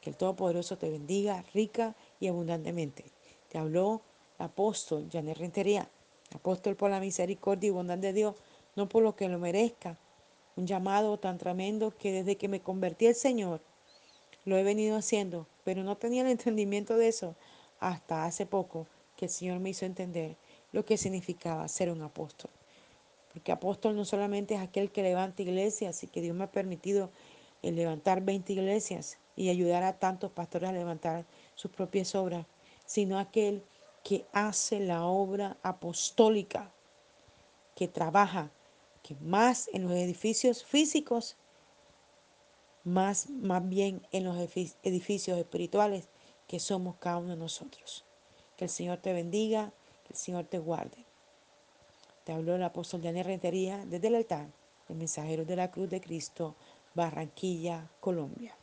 Que 0.00 0.10
el 0.10 0.16
Todopoderoso 0.16 0.78
te 0.78 0.88
bendiga 0.88 1.44
rica 1.52 1.96
y 2.20 2.28
abundantemente. 2.28 3.06
Te 3.48 3.58
habló 3.58 4.00
el 4.38 4.44
apóstol 4.44 5.08
Janet 5.10 5.38
Rentería, 5.38 5.90
apóstol 6.32 6.76
por 6.76 6.88
la 6.88 7.00
misericordia 7.00 7.66
y 7.66 7.70
bondad 7.70 7.98
de 7.98 8.12
Dios, 8.12 8.36
no 8.76 8.88
por 8.88 9.02
lo 9.02 9.16
que 9.16 9.28
lo 9.28 9.40
merezca. 9.40 9.98
Un 10.54 10.68
llamado 10.68 11.18
tan 11.18 11.36
tremendo 11.36 11.96
que 11.98 12.12
desde 12.12 12.36
que 12.36 12.46
me 12.46 12.60
convertí 12.60 13.08
al 13.08 13.16
Señor, 13.16 13.60
lo 14.44 14.56
he 14.56 14.62
venido 14.62 14.96
haciendo, 14.96 15.48
pero 15.64 15.82
no 15.82 15.96
tenía 15.96 16.22
el 16.22 16.28
entendimiento 16.28 16.96
de 16.96 17.08
eso 17.08 17.34
hasta 17.80 18.24
hace 18.24 18.46
poco 18.46 18.86
que 19.16 19.24
el 19.24 19.32
Señor 19.32 19.58
me 19.58 19.70
hizo 19.70 19.84
entender 19.84 20.36
lo 20.74 20.84
que 20.84 20.98
significaba 20.98 21.68
ser 21.68 21.88
un 21.88 22.02
apóstol. 22.02 22.50
Porque 23.32 23.52
apóstol 23.52 23.94
no 23.94 24.04
solamente 24.04 24.56
es 24.56 24.60
aquel 24.60 24.90
que 24.90 25.04
levanta 25.04 25.42
iglesias 25.42 26.02
y 26.02 26.08
que 26.08 26.20
Dios 26.20 26.34
me 26.36 26.44
ha 26.44 26.50
permitido 26.50 27.10
eh, 27.62 27.70
levantar 27.70 28.22
20 28.22 28.52
iglesias 28.52 29.18
y 29.36 29.50
ayudar 29.50 29.84
a 29.84 30.00
tantos 30.00 30.32
pastores 30.32 30.68
a 30.68 30.72
levantar 30.72 31.26
sus 31.54 31.70
propias 31.70 32.16
obras, 32.16 32.44
sino 32.86 33.20
aquel 33.20 33.62
que 34.02 34.26
hace 34.32 34.80
la 34.80 35.04
obra 35.04 35.56
apostólica, 35.62 36.72
que 37.76 37.86
trabaja, 37.86 38.50
que 39.04 39.14
más 39.20 39.70
en 39.72 39.84
los 39.84 39.92
edificios 39.92 40.64
físicos, 40.64 41.36
más, 42.82 43.30
más 43.30 43.66
bien 43.68 44.04
en 44.10 44.24
los 44.24 44.36
edificios 44.82 45.38
espirituales 45.38 46.08
que 46.48 46.58
somos 46.58 46.96
cada 46.96 47.18
uno 47.18 47.30
de 47.30 47.36
nosotros. 47.36 48.04
Que 48.56 48.64
el 48.64 48.70
Señor 48.70 48.98
te 48.98 49.12
bendiga, 49.12 49.72
Señor 50.14 50.44
te 50.46 50.58
guarde. 50.58 51.04
Te 52.24 52.32
habló 52.32 52.54
el 52.54 52.62
apóstol 52.62 53.02
Daniel 53.02 53.26
Rentería 53.26 53.84
desde 53.86 54.08
el 54.08 54.14
altar 54.14 54.48
de 54.88 54.94
Mensajeros 54.94 55.46
de 55.46 55.56
la 55.56 55.70
Cruz 55.70 55.90
de 55.90 56.00
Cristo, 56.00 56.56
Barranquilla, 56.94 57.90
Colombia. 58.00 58.56